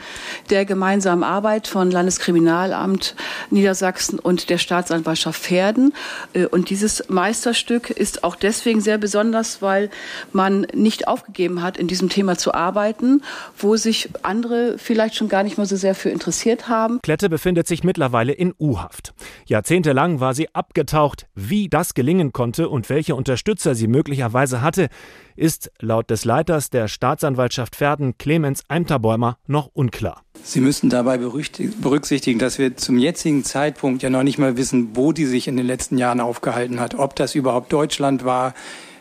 der 0.51 0.67
gemeinsamen 0.67 1.25
Arbeit 1.25 1.67
von 1.67 1.91
Landeskriminalamt 1.91 3.17
Niedersachsen 3.49 4.19
und 4.19 4.51
der 4.51 4.59
Staatsanwaltschaft 4.59 5.41
Pferden. 5.41 5.95
Äh, 6.35 6.45
und 6.45 6.69
dieses 6.69 7.09
Meisterstück 7.09 7.89
ist 7.89 8.23
auch 8.23 8.37
deswegen 8.37 8.83
sehr 8.83 8.99
besonders, 8.99 9.63
weil 9.63 9.89
man 10.35 10.67
nicht 10.75 11.09
aufgegeben 11.09 11.63
hat, 11.63 11.79
in 11.79 11.89
diesem 11.89 12.11
Thema 12.11 12.37
zu 12.37 12.53
arbeiten, 12.53 13.23
wo 13.57 13.77
sich 13.77 14.11
andere 14.21 14.77
vielleicht 14.77 15.15
schon 15.15 15.31
gar 15.31 15.43
nicht 15.43 15.57
mehr 15.57 15.67
so 15.67 15.77
sehr 15.77 15.95
für 15.95 16.11
interessiert 16.11 16.69
haben. 16.69 17.01
Klette 17.01 17.31
befindet 17.31 17.67
sich 17.67 17.83
mittlerweile 17.83 18.33
in 18.33 18.53
U-Haft. 18.61 19.15
Jahrzehntelang 19.47 20.21
war 20.21 20.35
sie 20.35 20.55
abgetaucht. 20.55 21.27
Wie 21.35 21.71
das 21.71 21.95
gelingen 21.95 22.35
konnte 22.35 22.69
und 22.69 22.91
welche 22.91 23.15
Unterstützer 23.15 23.75
sie 23.75 23.87
möglicherweise 23.87 24.61
hatte, 24.61 24.91
ist 25.37 25.71
laut 25.81 26.11
des 26.11 26.25
Leiters 26.25 26.71
der 26.71 26.89
Staatsanwaltschaft 26.89 27.77
Verden, 27.77 28.19
Clemens 28.19 28.63
Eimterbäumer, 28.69 29.39
noch 29.47 29.71
unklar. 29.73 30.23
Sie 30.43 30.61
müssen 30.61 30.91
dabei 30.91 31.19
berücksichtigen, 31.19 32.39
dass 32.39 32.59
wir 32.59 32.77
zum 32.77 32.99
jetzigen 32.99 33.45
Zeitpunkt 33.45 34.03
ja 34.03 34.11
noch 34.11 34.23
nicht 34.23 34.39
mal 34.39 34.57
wissen, 34.57 34.91
wo 34.95 35.13
die 35.13 35.27
sich 35.27 35.49
in 35.49 35.57
den 35.57 35.67
letzten 35.67 35.99
Jahren 35.99 36.21
aufgehalten 36.21 36.81
hat. 36.81 36.95
Ob 36.95 37.17
das 37.17 37.35
überhaupt 37.35 37.73
Deutschland 37.73 38.25
war, 38.25 38.55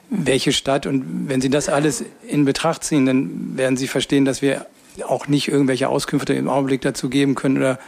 welche 0.09 0.51
Stadt. 0.51 0.85
Und 0.85 1.27
wenn 1.29 1.41
Sie 1.41 1.49
das 1.49 1.69
alles 1.69 2.03
in 2.27 2.45
Betracht 2.45 2.83
ziehen, 2.83 3.05
dann 3.05 3.57
werden 3.57 3.77
Sie 3.77 3.87
verstehen, 3.87 4.25
dass 4.25 4.41
wir 4.41 4.65
auch 5.03 5.27
nicht 5.27 5.47
irgendwelche 5.47 5.89
Auskünfte 5.89 6.33
im 6.33 6.47
Augenblick 6.47 6.81
dazu 6.81 7.09
geben 7.09 7.35
können 7.35 7.57
oder 7.57 7.79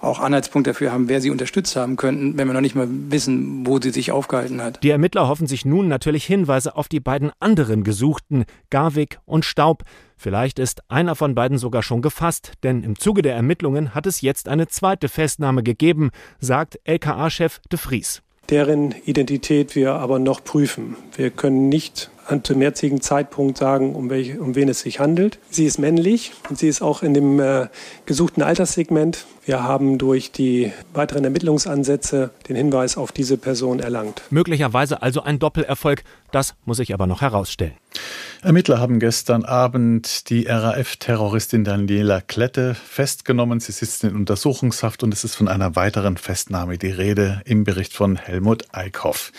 auch 0.00 0.20
Anhaltspunkt 0.20 0.66
dafür 0.66 0.92
haben, 0.92 1.08
wer 1.08 1.20
sie 1.20 1.30
unterstützt 1.30 1.76
haben 1.76 1.96
könnten, 1.96 2.36
wenn 2.36 2.46
wir 2.46 2.54
noch 2.54 2.60
nicht 2.60 2.74
mal 2.74 2.88
wissen, 2.88 3.66
wo 3.66 3.80
sie 3.80 3.90
sich 3.90 4.12
aufgehalten 4.12 4.62
hat. 4.62 4.82
Die 4.82 4.90
Ermittler 4.90 5.28
hoffen 5.28 5.46
sich 5.46 5.64
nun 5.64 5.88
natürlich 5.88 6.24
Hinweise 6.24 6.76
auf 6.76 6.88
die 6.88 7.00
beiden 7.00 7.32
anderen 7.40 7.84
Gesuchten, 7.84 8.44
Garwig 8.70 9.18
und 9.24 9.44
Staub. 9.44 9.82
Vielleicht 10.16 10.58
ist 10.58 10.82
einer 10.90 11.14
von 11.14 11.34
beiden 11.34 11.58
sogar 11.58 11.82
schon 11.82 12.02
gefasst, 12.02 12.52
denn 12.62 12.82
im 12.82 12.98
Zuge 12.98 13.22
der 13.22 13.34
Ermittlungen 13.34 13.94
hat 13.94 14.06
es 14.06 14.20
jetzt 14.20 14.48
eine 14.48 14.68
zweite 14.68 15.08
Festnahme 15.08 15.62
gegeben, 15.62 16.10
sagt 16.38 16.78
LKA-Chef 16.84 17.60
de 17.70 17.78
Vries 17.78 18.22
deren 18.50 18.94
Identität 19.06 19.74
wir 19.74 19.94
aber 19.94 20.18
noch 20.18 20.44
prüfen. 20.44 20.96
Wir 21.16 21.30
können 21.30 21.68
nicht 21.68 22.10
zum 22.42 22.62
jetzigen 22.62 23.00
Zeitpunkt 23.00 23.58
sagen, 23.58 23.94
um, 23.94 24.10
welch, 24.10 24.38
um 24.38 24.54
wen 24.54 24.68
es 24.68 24.80
sich 24.80 25.00
handelt. 25.00 25.38
Sie 25.50 25.66
ist 25.66 25.78
männlich 25.78 26.32
und 26.48 26.58
sie 26.58 26.68
ist 26.68 26.82
auch 26.82 27.02
in 27.02 27.14
dem 27.14 27.40
äh, 27.40 27.68
gesuchten 28.06 28.42
Alterssegment. 28.42 29.26
Wir 29.44 29.62
haben 29.62 29.98
durch 29.98 30.32
die 30.32 30.72
weiteren 30.94 31.24
Ermittlungsansätze 31.24 32.30
den 32.48 32.56
Hinweis 32.56 32.96
auf 32.96 33.12
diese 33.12 33.36
Person 33.36 33.80
erlangt. 33.80 34.22
Möglicherweise 34.30 35.02
also 35.02 35.22
ein 35.22 35.38
Doppelerfolg. 35.38 36.02
Das 36.32 36.54
muss 36.64 36.78
ich 36.78 36.94
aber 36.94 37.06
noch 37.06 37.20
herausstellen. 37.20 37.74
Ermittler 38.42 38.78
haben 38.78 39.00
gestern 39.00 39.44
Abend 39.44 40.28
die 40.28 40.46
RAF-Terroristin 40.46 41.64
Daniela 41.64 42.20
Klette 42.20 42.74
festgenommen. 42.74 43.60
Sie 43.60 43.72
sitzt 43.72 44.04
in 44.04 44.14
Untersuchungshaft 44.14 45.02
und 45.02 45.14
es 45.14 45.24
ist 45.24 45.34
von 45.34 45.48
einer 45.48 45.76
weiteren 45.76 46.18
Festnahme 46.18 46.76
die 46.76 46.90
Rede 46.90 47.40
im 47.46 47.64
Bericht 47.64 47.94
von 47.94 48.16
Helmut 48.16 48.64
Eickhoff. 48.72 49.32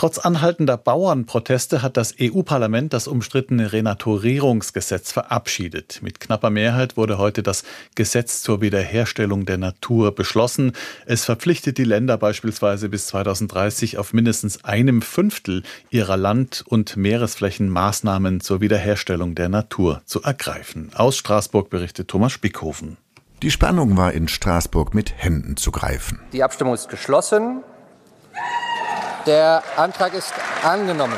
Trotz 0.00 0.16
anhaltender 0.16 0.78
Bauernproteste 0.78 1.82
hat 1.82 1.98
das 1.98 2.14
EU-Parlament 2.18 2.94
das 2.94 3.06
umstrittene 3.06 3.74
Renaturierungsgesetz 3.74 5.12
verabschiedet. 5.12 5.98
Mit 6.00 6.20
knapper 6.20 6.48
Mehrheit 6.48 6.96
wurde 6.96 7.18
heute 7.18 7.42
das 7.42 7.64
Gesetz 7.96 8.40
zur 8.40 8.62
Wiederherstellung 8.62 9.44
der 9.44 9.58
Natur 9.58 10.14
beschlossen. 10.14 10.72
Es 11.04 11.26
verpflichtet 11.26 11.76
die 11.76 11.84
Länder 11.84 12.16
beispielsweise 12.16 12.88
bis 12.88 13.08
2030 13.08 13.98
auf 13.98 14.14
mindestens 14.14 14.64
einem 14.64 15.02
Fünftel 15.02 15.64
ihrer 15.90 16.16
Land- 16.16 16.64
und 16.66 16.96
Meeresflächen 16.96 17.68
Maßnahmen 17.68 18.40
zur 18.40 18.62
Wiederherstellung 18.62 19.34
der 19.34 19.50
Natur 19.50 20.00
zu 20.06 20.22
ergreifen. 20.22 20.92
Aus 20.94 21.18
Straßburg 21.18 21.68
berichtet 21.68 22.08
Thomas 22.08 22.32
Spickhofen. 22.32 22.96
Die 23.42 23.50
Spannung 23.50 23.98
war 23.98 24.14
in 24.14 24.28
Straßburg 24.28 24.94
mit 24.94 25.12
Händen 25.18 25.58
zu 25.58 25.70
greifen. 25.70 26.20
Die 26.32 26.42
Abstimmung 26.42 26.72
ist 26.72 26.88
geschlossen. 26.88 27.62
Der 29.26 29.62
Antrag 29.76 30.14
ist 30.14 30.32
angenommen. 30.64 31.16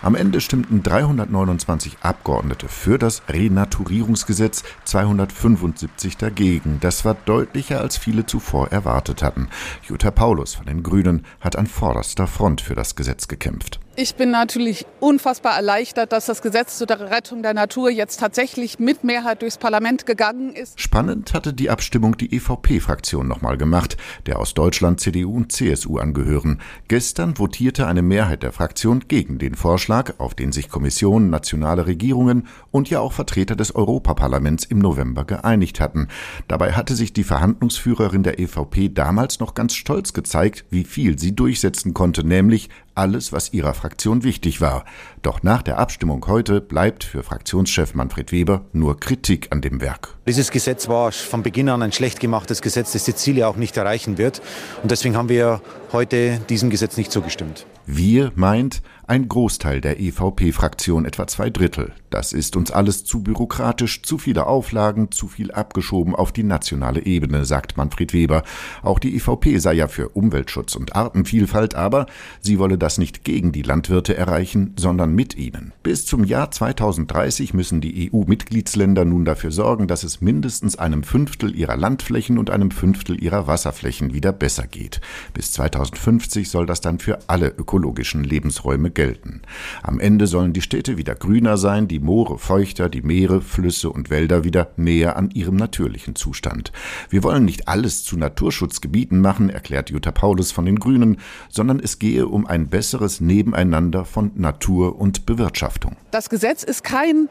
Am 0.00 0.14
Ende 0.14 0.40
stimmten 0.40 0.82
329 0.82 1.98
Abgeordnete 2.02 2.68
für 2.68 2.98
das 2.98 3.22
Renaturierungsgesetz, 3.28 4.62
275 4.84 6.16
dagegen. 6.16 6.78
Das 6.80 7.04
war 7.04 7.14
deutlicher, 7.24 7.80
als 7.80 7.98
viele 7.98 8.24
zuvor 8.24 8.68
erwartet 8.68 9.22
hatten. 9.22 9.48
Jutta 9.82 10.10
Paulus 10.12 10.54
von 10.54 10.66
den 10.66 10.84
Grünen 10.84 11.26
hat 11.40 11.56
an 11.56 11.66
vorderster 11.66 12.28
Front 12.28 12.60
für 12.60 12.76
das 12.76 12.94
Gesetz 12.94 13.26
gekämpft. 13.26 13.80
Ich 14.00 14.14
bin 14.14 14.30
natürlich 14.30 14.86
unfassbar 15.00 15.56
erleichtert, 15.56 16.12
dass 16.12 16.26
das 16.26 16.40
Gesetz 16.40 16.78
zur 16.78 16.88
Rettung 16.88 17.42
der 17.42 17.52
Natur 17.52 17.90
jetzt 17.90 18.20
tatsächlich 18.20 18.78
mit 18.78 19.02
Mehrheit 19.02 19.42
durchs 19.42 19.58
Parlament 19.58 20.06
gegangen 20.06 20.52
ist. 20.52 20.80
Spannend 20.80 21.34
hatte 21.34 21.52
die 21.52 21.68
Abstimmung 21.68 22.16
die 22.16 22.32
EVP-Fraktion 22.32 23.26
nochmal 23.26 23.58
gemacht, 23.58 23.96
der 24.26 24.38
aus 24.38 24.54
Deutschland 24.54 25.00
CDU 25.00 25.34
und 25.34 25.50
CSU 25.50 25.98
angehören. 25.98 26.60
Gestern 26.86 27.40
votierte 27.40 27.88
eine 27.88 28.02
Mehrheit 28.02 28.44
der 28.44 28.52
Fraktion 28.52 29.02
gegen 29.08 29.40
den 29.40 29.56
Vorschlag, 29.56 30.14
auf 30.18 30.36
den 30.36 30.52
sich 30.52 30.68
Kommissionen, 30.68 31.28
nationale 31.28 31.88
Regierungen 31.88 32.46
und 32.70 32.90
ja 32.90 33.00
auch 33.00 33.12
Vertreter 33.12 33.56
des 33.56 33.74
Europaparlaments 33.74 34.64
im 34.64 34.78
November 34.78 35.24
geeinigt 35.24 35.80
hatten. 35.80 36.06
Dabei 36.46 36.74
hatte 36.74 36.94
sich 36.94 37.12
die 37.12 37.24
Verhandlungsführerin 37.24 38.22
der 38.22 38.38
EVP 38.38 38.90
damals 38.90 39.40
noch 39.40 39.54
ganz 39.54 39.74
stolz 39.74 40.12
gezeigt, 40.12 40.66
wie 40.70 40.84
viel 40.84 41.18
sie 41.18 41.34
durchsetzen 41.34 41.94
konnte, 41.94 42.24
nämlich 42.24 42.68
alles, 42.98 43.32
was 43.32 43.52
ihrer 43.52 43.74
Fraktion 43.74 44.24
wichtig 44.24 44.60
war. 44.60 44.84
Doch 45.22 45.42
nach 45.42 45.62
der 45.62 45.78
Abstimmung 45.78 46.26
heute 46.26 46.60
bleibt 46.60 47.04
für 47.04 47.22
Fraktionschef 47.22 47.94
Manfred 47.94 48.32
Weber 48.32 48.64
nur 48.72 48.98
Kritik 48.98 49.48
an 49.50 49.60
dem 49.60 49.80
Werk. 49.80 50.16
Dieses 50.26 50.50
Gesetz 50.50 50.88
war 50.88 51.12
von 51.12 51.42
Beginn 51.42 51.68
an 51.68 51.82
ein 51.82 51.92
schlecht 51.92 52.20
gemachtes 52.20 52.60
Gesetz, 52.60 52.92
das 52.92 53.04
die 53.04 53.14
Ziele 53.14 53.48
auch 53.48 53.56
nicht 53.56 53.76
erreichen 53.76 54.18
wird. 54.18 54.42
Und 54.82 54.90
deswegen 54.90 55.16
haben 55.16 55.28
wir 55.28 55.62
heute 55.92 56.40
diesem 56.48 56.70
Gesetz 56.70 56.96
nicht 56.96 57.12
zugestimmt. 57.12 57.66
Wir 57.86 58.32
meint 58.34 58.82
ein 59.06 59.26
Großteil 59.26 59.80
der 59.80 59.98
EVP-Fraktion, 59.98 61.06
etwa 61.06 61.26
zwei 61.26 61.48
Drittel. 61.48 61.94
Das 62.10 62.34
ist 62.34 62.56
uns 62.56 62.70
alles 62.70 63.04
zu 63.04 63.22
bürokratisch, 63.22 64.02
zu 64.02 64.18
viele 64.18 64.46
Auflagen, 64.46 65.10
zu 65.10 65.28
viel 65.28 65.50
abgeschoben 65.50 66.14
auf 66.14 66.30
die 66.30 66.42
nationale 66.42 67.06
Ebene, 67.06 67.46
sagt 67.46 67.78
Manfred 67.78 68.12
Weber. 68.12 68.42
Auch 68.82 68.98
die 68.98 69.16
EVP 69.16 69.58
sei 69.58 69.72
ja 69.72 69.88
für 69.88 70.10
Umweltschutz 70.10 70.76
und 70.76 70.94
Artenvielfalt, 70.94 71.74
aber 71.74 72.04
sie 72.40 72.58
wolle 72.58 72.76
das 72.76 72.98
nicht 72.98 73.24
gegen 73.24 73.50
die 73.50 73.62
Landwirte 73.62 74.14
erreichen, 74.14 74.74
sondern 74.78 75.14
mit 75.14 75.36
ihnen. 75.36 75.72
Bis 75.82 76.04
zum 76.04 76.24
Jahr 76.24 76.50
2030 76.50 77.54
müssen 77.54 77.80
die 77.80 78.10
EU-Mitgliedsländer 78.12 79.06
nun 79.06 79.24
dafür 79.24 79.50
sorgen, 79.50 79.86
dass 79.86 80.02
es 80.04 80.20
mindestens 80.20 80.76
einem 80.76 81.02
Fünftel 81.02 81.56
ihrer 81.56 81.78
Landflächen 81.78 82.36
und 82.36 82.50
einem 82.50 82.70
Fünftel 82.70 83.22
ihrer 83.22 83.46
Wasserflächen 83.46 84.12
wieder 84.12 84.32
besser 84.32 84.66
geht. 84.66 85.00
Bis 85.32 85.52
2050 85.78 86.50
soll 86.50 86.66
das 86.66 86.80
dann 86.80 86.98
für 86.98 87.18
alle 87.28 87.48
ökologischen 87.56 88.24
Lebensräume 88.24 88.90
gelten. 88.90 89.42
Am 89.82 90.00
Ende 90.00 90.26
sollen 90.26 90.52
die 90.52 90.60
Städte 90.60 90.96
wieder 90.98 91.14
grüner 91.14 91.56
sein, 91.56 91.86
die 91.86 92.00
Moore 92.00 92.38
feuchter, 92.38 92.88
die 92.88 93.02
Meere, 93.02 93.40
Flüsse 93.40 93.90
und 93.90 94.10
Wälder 94.10 94.42
wieder 94.42 94.72
näher 94.76 95.16
an 95.16 95.30
ihrem 95.30 95.56
natürlichen 95.56 96.16
Zustand. 96.16 96.72
Wir 97.10 97.22
wollen 97.22 97.44
nicht 97.44 97.68
alles 97.68 98.02
zu 98.02 98.16
Naturschutzgebieten 98.16 99.20
machen, 99.20 99.50
erklärt 99.50 99.90
Jutta 99.90 100.10
Paulus 100.10 100.50
von 100.50 100.66
den 100.66 100.80
Grünen, 100.80 101.18
sondern 101.48 101.78
es 101.78 101.98
gehe 101.98 102.26
um 102.26 102.46
ein 102.46 102.68
besseres 102.68 103.20
Nebeneinander 103.20 104.04
von 104.04 104.32
Natur 104.34 104.98
und 104.98 105.26
Bewirtschaftung. 105.26 105.96
Das 106.10 106.28
Gesetz 106.28 106.64
ist 106.64 106.82
kein 106.82 107.28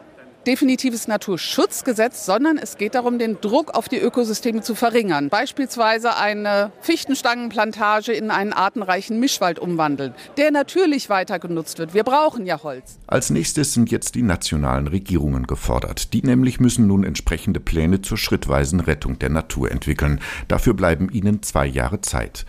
definitives 0.48 1.08
Naturschutzgesetz, 1.08 2.26
sondern 2.26 2.58
es 2.58 2.78
geht 2.78 2.96
darum, 2.96 3.20
den 3.20 3.40
Druck 3.42 3.76
auf 3.76 3.90
die 3.90 3.98
Ökosysteme 3.98 4.62
zu 4.62 4.76
verringern. 4.76 5.30
Beispielsweise 5.30 6.16
eine 6.16 6.72
Fichtenstangenplantage 6.82 8.14
in 8.14 8.32
einen 8.32 8.54
artenreichen 8.54 9.20
Mischwald 9.20 9.60
umwandeln, 9.60 10.16
der 10.38 10.52
natürlich 10.52 11.10
weiter 11.10 11.38
genutzt 11.38 11.80
wird. 11.80 11.94
Wir 11.94 12.04
brauchen 12.04 12.46
ja 12.46 12.64
Holz. 12.64 12.98
Als 13.08 13.30
nächstes 13.30 13.74
sind 13.74 13.92
jetzt 13.92 14.16
die 14.16 14.22
nationalen 14.22 14.88
Regierungen 14.88 15.46
gefordert. 15.46 16.14
Die 16.14 16.22
nämlich 16.22 16.62
müssen 16.62 16.88
nun 16.88 17.04
entsprechende 17.04 17.60
Pläne 17.60 18.02
zur 18.02 18.18
schrittweisen 18.18 18.80
Rettung 18.80 19.20
der 19.20 19.30
Natur 19.30 19.70
entwickeln. 19.70 20.22
Dafür 20.48 20.74
bleiben 20.74 21.10
ihnen 21.12 21.44
zwei 21.44 21.66
Jahre 21.66 22.00
Zeit. 22.00 22.46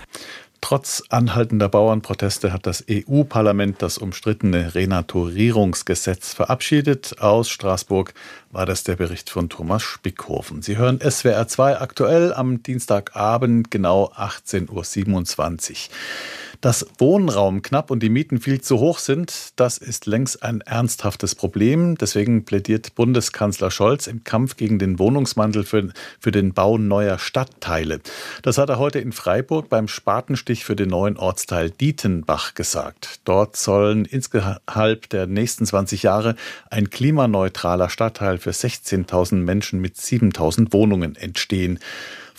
Trotz 0.60 1.04
anhaltender 1.08 1.68
Bauernproteste 1.68 2.52
hat 2.52 2.66
das 2.66 2.84
EU-Parlament 2.90 3.80
das 3.80 3.96
umstrittene 3.96 4.74
Renaturierungsgesetz 4.74 6.34
verabschiedet. 6.34 7.20
Aus 7.20 7.48
Straßburg 7.48 8.12
war 8.50 8.66
das 8.66 8.82
der 8.82 8.96
Bericht 8.96 9.30
von 9.30 9.48
Thomas 9.48 9.82
Spickhofen. 9.82 10.62
Sie 10.62 10.76
hören 10.76 11.00
SWR 11.00 11.46
2 11.46 11.80
aktuell 11.80 12.34
am 12.34 12.62
Dienstagabend 12.62 13.70
genau 13.70 14.12
18.27 14.16 15.70
Uhr. 15.70 15.76
Dass 16.60 16.84
Wohnraum 16.98 17.62
knapp 17.62 17.88
und 17.92 18.02
die 18.02 18.08
Mieten 18.08 18.40
viel 18.40 18.60
zu 18.60 18.80
hoch 18.80 18.98
sind, 18.98 19.52
das 19.54 19.78
ist 19.78 20.06
längst 20.06 20.42
ein 20.42 20.60
ernsthaftes 20.60 21.36
Problem. 21.36 21.96
Deswegen 21.96 22.44
plädiert 22.44 22.96
Bundeskanzler 22.96 23.70
Scholz 23.70 24.08
im 24.08 24.24
Kampf 24.24 24.56
gegen 24.56 24.80
den 24.80 24.98
Wohnungsmangel 24.98 25.62
für, 25.62 25.90
für 26.18 26.32
den 26.32 26.54
Bau 26.54 26.76
neuer 26.76 27.20
Stadtteile. 27.20 28.00
Das 28.42 28.58
hat 28.58 28.70
er 28.70 28.78
heute 28.80 28.98
in 28.98 29.12
Freiburg 29.12 29.68
beim 29.68 29.86
Spatenstich 29.86 30.64
für 30.64 30.74
den 30.74 30.88
neuen 30.88 31.16
Ortsteil 31.16 31.70
Dietenbach 31.70 32.54
gesagt. 32.54 33.20
Dort 33.22 33.56
sollen 33.56 34.04
innerhalb 34.04 35.08
der 35.10 35.28
nächsten 35.28 35.64
20 35.64 36.02
Jahre 36.02 36.34
ein 36.70 36.90
klimaneutraler 36.90 37.88
Stadtteil 37.88 38.38
für 38.38 38.50
16.000 38.50 39.36
Menschen 39.36 39.80
mit 39.80 39.94
7.000 39.94 40.72
Wohnungen 40.72 41.14
entstehen. 41.14 41.78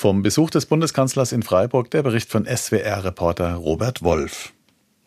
Vom 0.01 0.21
Besuch 0.21 0.49
des 0.49 0.65
Bundeskanzlers 0.65 1.33
in 1.33 1.43
Freiburg 1.43 1.91
der 1.91 2.03
Bericht 2.03 2.31
von 2.31 2.45
SWR-Reporter 2.45 3.55
Robert 3.55 4.01
Wolf. 4.01 4.53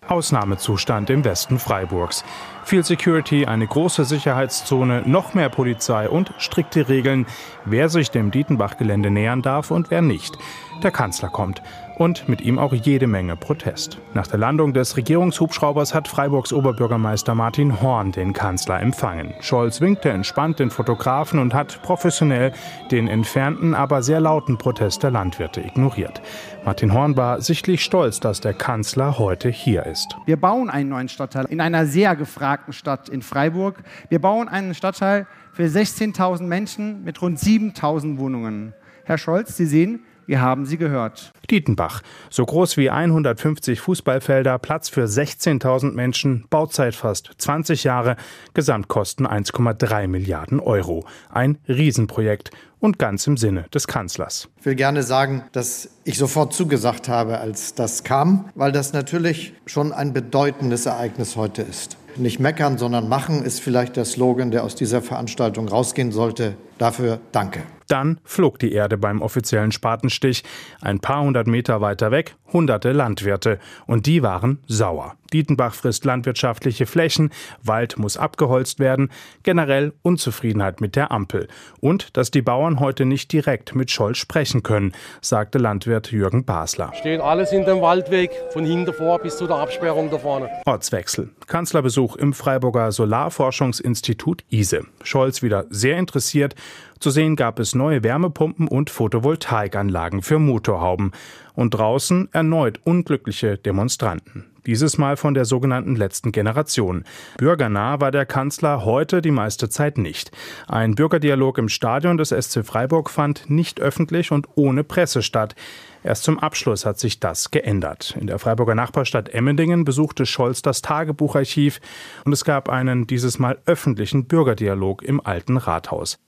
Ausnahmezustand 0.07 1.09
im 1.09 1.25
Westen 1.25 1.59
Freiburgs. 1.59 2.25
Viel 2.65 2.85
Security, 2.85 3.45
eine 3.47 3.67
große 3.67 4.05
Sicherheitszone, 4.05 5.03
noch 5.05 5.35
mehr 5.35 5.49
Polizei 5.49 6.09
und 6.09 6.33
strikte 6.39 6.89
Regeln, 6.89 7.27
wer 7.65 7.89
sich 7.89 8.11
dem 8.11 8.31
Dietenbach-Gelände 8.31 9.11
nähern 9.11 9.43
darf 9.43 9.71
und 9.71 9.91
wer 9.91 10.01
nicht. 10.01 10.39
Der 10.83 10.91
Kanzler 10.91 11.29
kommt 11.29 11.63
und 11.99 12.29
mit 12.29 12.41
ihm 12.41 12.59
auch 12.59 12.73
jede 12.73 13.07
Menge 13.07 13.37
Protest. 13.37 13.99
Nach 14.15 14.27
der 14.27 14.39
Landung 14.39 14.73
des 14.73 14.97
Regierungshubschraubers 14.97 15.95
hat 15.95 16.09
Freiburgs 16.09 16.53
Oberbürgermeister 16.53 17.35
Martin 17.35 17.81
Horn 17.81 18.11
den 18.11 18.33
Kanzler 18.33 18.81
empfangen. 18.81 19.35
Scholz 19.41 19.81
winkte 19.81 20.11
entspannt 20.11 20.59
den 20.59 20.71
Fotografen 20.71 21.39
und 21.39 21.55
hat 21.55 21.81
professionell 21.83 22.53
den 22.91 23.07
entfernten, 23.09 23.75
aber 23.75 24.03
sehr 24.03 24.21
lauten 24.21 24.59
Protest 24.59 25.03
der 25.03 25.11
Landwirte 25.11 25.61
ignoriert. 25.61 26.23
Martin 26.65 26.93
Horn 26.93 27.17
war 27.17 27.41
sichtlich 27.41 27.85
stolz, 27.85 28.21
dass 28.21 28.41
der 28.41 28.55
Kanzler 28.55 29.19
heute 29.19 29.49
hier 29.49 29.87
ist. 29.87 30.17
Wir 30.27 30.39
bauen 30.39 30.71
einen 30.71 30.89
neuen 30.89 31.09
Stadtteil 31.09 31.47
in 31.47 31.61
einer 31.61 31.87
sehr 31.87 32.17
gefragten 32.17 32.52
Stadt 32.71 33.09
in 33.09 33.23
Freiburg. 33.23 33.83
Wir 34.09 34.21
bauen 34.21 34.49
einen 34.49 34.75
Stadtteil 34.75 35.27
für 35.53 35.65
16.000 35.65 36.43
Menschen 36.45 37.05
mit 37.05 37.21
rund 37.23 37.39
7.000 37.39 38.19
Wohnungen. 38.19 38.75
Herr 39.05 39.19
Scholz, 39.19 39.57
Sie 39.57 39.67
sehen, 39.67 40.05
wir 40.27 40.41
haben 40.41 40.67
sie 40.67 40.79
gehört. 40.79 41.33
Dietenbach. 41.51 42.01
So 42.31 42.47
groß 42.47 42.77
wie 42.77 42.91
150 42.91 43.81
Fußballfelder, 43.81 44.59
Platz 44.59 44.89
für 44.89 45.05
16.000 45.05 45.93
Menschen, 45.93 46.47
Bauzeit 46.49 46.95
fast 46.95 47.31
20 47.39 47.85
Jahre, 47.85 48.17
Gesamtkosten 48.55 49.27
1,3 49.27 50.07
Milliarden 50.07 50.61
Euro. 50.61 51.05
Ein 51.29 51.59
Riesenprojekt 51.69 52.51
und 52.79 52.99
ganz 52.99 53.27
im 53.27 53.37
Sinne 53.37 53.67
des 53.75 53.87
Kanzlers. 53.87 54.49
Ich 54.59 54.67
will 54.67 54.75
gerne 54.75 55.03
sagen, 55.03 55.45
dass 55.53 55.89
ich 56.05 56.19
sofort 56.19 56.53
zugesagt 56.53 57.09
habe, 57.09 57.39
als 57.39 57.75
das 57.75 58.03
kam, 58.03 58.51
weil 58.55 58.73
das 58.73 58.93
natürlich 58.93 59.55
schon 59.67 59.93
ein 59.93 60.13
bedeutendes 60.13 60.87
Ereignis 60.87 61.37
heute 61.37 61.63
ist. 61.63 61.97
Nicht 62.17 62.41
meckern, 62.41 62.77
sondern 62.77 63.09
machen 63.09 63.43
ist 63.43 63.61
vielleicht 63.61 63.97
der 63.97 64.05
Slogan, 64.05 64.51
der 64.51 64.65
aus 64.65 64.75
dieser 64.75 65.01
Veranstaltung 65.01 65.69
rausgehen 65.69 66.13
sollte. 66.13 66.55
Dafür 66.83 67.21
danke. 67.31 67.63
Dann 67.87 68.19
flog 68.25 68.59
die 68.59 68.73
Erde 68.73 68.99
beim 68.99 69.23
offiziellen 69.23 69.71
Spatenstich. 69.71 70.43
Ein 70.81 70.99
paar 70.99 71.23
hundert 71.23 71.47
Meter 71.47 71.81
weiter 71.81 72.11
weg 72.11 72.35
hunderte 72.53 72.93
Landwirte. 72.93 73.59
Und 73.87 74.07
die 74.07 74.23
waren 74.23 74.59
sauer. 74.67 75.15
Dietenbach 75.33 75.73
frisst 75.73 76.05
landwirtschaftliche 76.05 76.85
Flächen, 76.85 77.31
Wald 77.63 77.99
muss 77.99 78.19
abgeholzt 78.19 78.79
werden, 78.79 79.11
generell 79.45 79.95
Unzufriedenheit 80.03 80.83
mit 80.83 80.95
der 80.95 81.11
Ampel. 81.11 81.49
Und 81.81 82.19
dass 82.19 82.31
die 82.31 82.43
Bauern 82.43 82.81
heute 82.81 83.07
nicht 83.07 83.33
direkt 83.33 83.75
mit 83.75 83.91
Scholz 83.91 84.19
sprechen 84.19 84.63
können, 84.63 84.93
sagte 85.23 85.57
Landwirt 85.57 86.13
Jürgen 86.13 86.45
Basler. 86.45 86.93
Steht 86.95 87.23
alles 87.23 87.51
in 87.53 87.65
dem 87.65 87.81
Waldweg, 87.81 88.31
von 88.53 88.67
hinten 88.67 88.93
vor 88.93 89.21
bis 89.21 89.39
zu 89.39 89.47
der 89.47 89.57
Absperrung 89.57 90.11
da 90.11 90.19
vorne. 90.19 90.51
Ortswechsel. 90.67 91.31
Kanzlerbesuch 91.47 92.17
im 92.17 92.35
Freiburger 92.35 92.93
Solarforschungsinstitut 92.93 94.45
ISE. 94.51 94.85
Scholz 95.03 95.41
wieder 95.41 95.65
sehr 95.71 95.97
interessiert 95.97 96.55
zu 97.01 97.11
sehen 97.11 97.35
gab 97.35 97.59
es 97.59 97.75
neue 97.75 98.05
Wärmepumpen 98.05 98.69
und 98.69 98.89
Photovoltaikanlagen 98.89 100.23
für 100.23 100.39
Motorhauben 100.39 101.13
und 101.55 101.75
draußen 101.75 102.29
erneut 102.33 102.81
unglückliche 102.85 103.59
Demonstranten. 103.59 104.47
Dieses 104.67 104.97
Mal 104.97 105.17
von 105.17 105.35
der 105.35 105.45
sogenannten 105.45 105.97
letzten 105.97 106.31
Generation. 106.31 107.03
Bürgernah 107.39 108.01
war 108.01 108.13
der 108.13 108.27
Kanzler 108.27 108.85
heute 108.85 109.21
die 109.21 109.33
meiste 109.33 109.69
Zeit 109.69 109.99
nicht. 109.99 110.31
Ein 110.69 110.95
Bürgerdialog 110.95 111.59
im 111.59 111.69
Stadion 111.69 112.17
des 112.17 112.29
SC 112.29 112.65
Freiburg 112.65 113.11
fand 113.11 113.51
nicht 113.51 113.81
öffentlich 113.81 114.31
und 114.31 114.47
ohne 114.55 114.85
Presse 114.85 115.23
statt. 115.23 115.57
Erst 116.05 116.25
zum 116.25 116.39
Abschluss 116.39 116.85
hat 116.85 116.99
sich 116.99 117.21
das 117.21 117.51
geändert. 117.51 118.17
In 118.21 118.27
der 118.27 118.39
Freiburger 118.39 118.75
Nachbarstadt 118.75 119.29
Emmendingen 119.29 119.85
besuchte 119.85 120.27
Scholz 120.27 120.63
das 120.63 120.83
Tagebucharchiv 120.83 121.81
und 122.25 122.33
es 122.33 122.45
gab 122.45 122.69
einen 122.69 123.07
dieses 123.07 123.39
Mal 123.39 123.59
öffentlichen 123.67 124.27
Bürgerdialog 124.27 125.03
im 125.03 125.25
alten 125.25 125.57
Rathaus. 125.57 126.19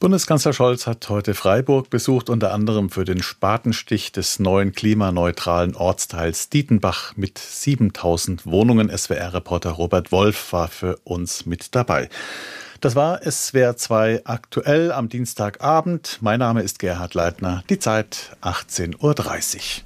Bundeskanzler 0.00 0.52
Scholz 0.52 0.86
hat 0.86 1.08
heute 1.08 1.34
Freiburg 1.34 1.88
besucht, 1.88 2.28
unter 2.28 2.52
anderem 2.52 2.90
für 2.90 3.04
den 3.04 3.22
Spatenstich 3.22 4.10
des 4.10 4.38
neuen 4.38 4.72
klimaneutralen 4.72 5.76
Ortsteils 5.76 6.50
Dietenbach 6.50 7.16
mit 7.16 7.38
7000 7.38 8.44
Wohnungen. 8.44 8.90
SWR-Reporter 8.90 9.70
Robert 9.70 10.12
Wolf 10.12 10.52
war 10.52 10.68
für 10.68 10.98
uns 11.04 11.46
mit 11.46 11.74
dabei. 11.74 12.08
Das 12.80 12.96
war 12.96 13.20
SWR 13.22 13.76
2 13.76 14.22
aktuell 14.24 14.92
am 14.92 15.08
Dienstagabend. 15.08 16.18
Mein 16.20 16.38
Name 16.40 16.62
ist 16.62 16.78
Gerhard 16.78 17.14
Leitner. 17.14 17.64
Die 17.68 17.78
Zeit 17.78 18.36
18.30 18.42 18.96
Uhr. 19.00 19.82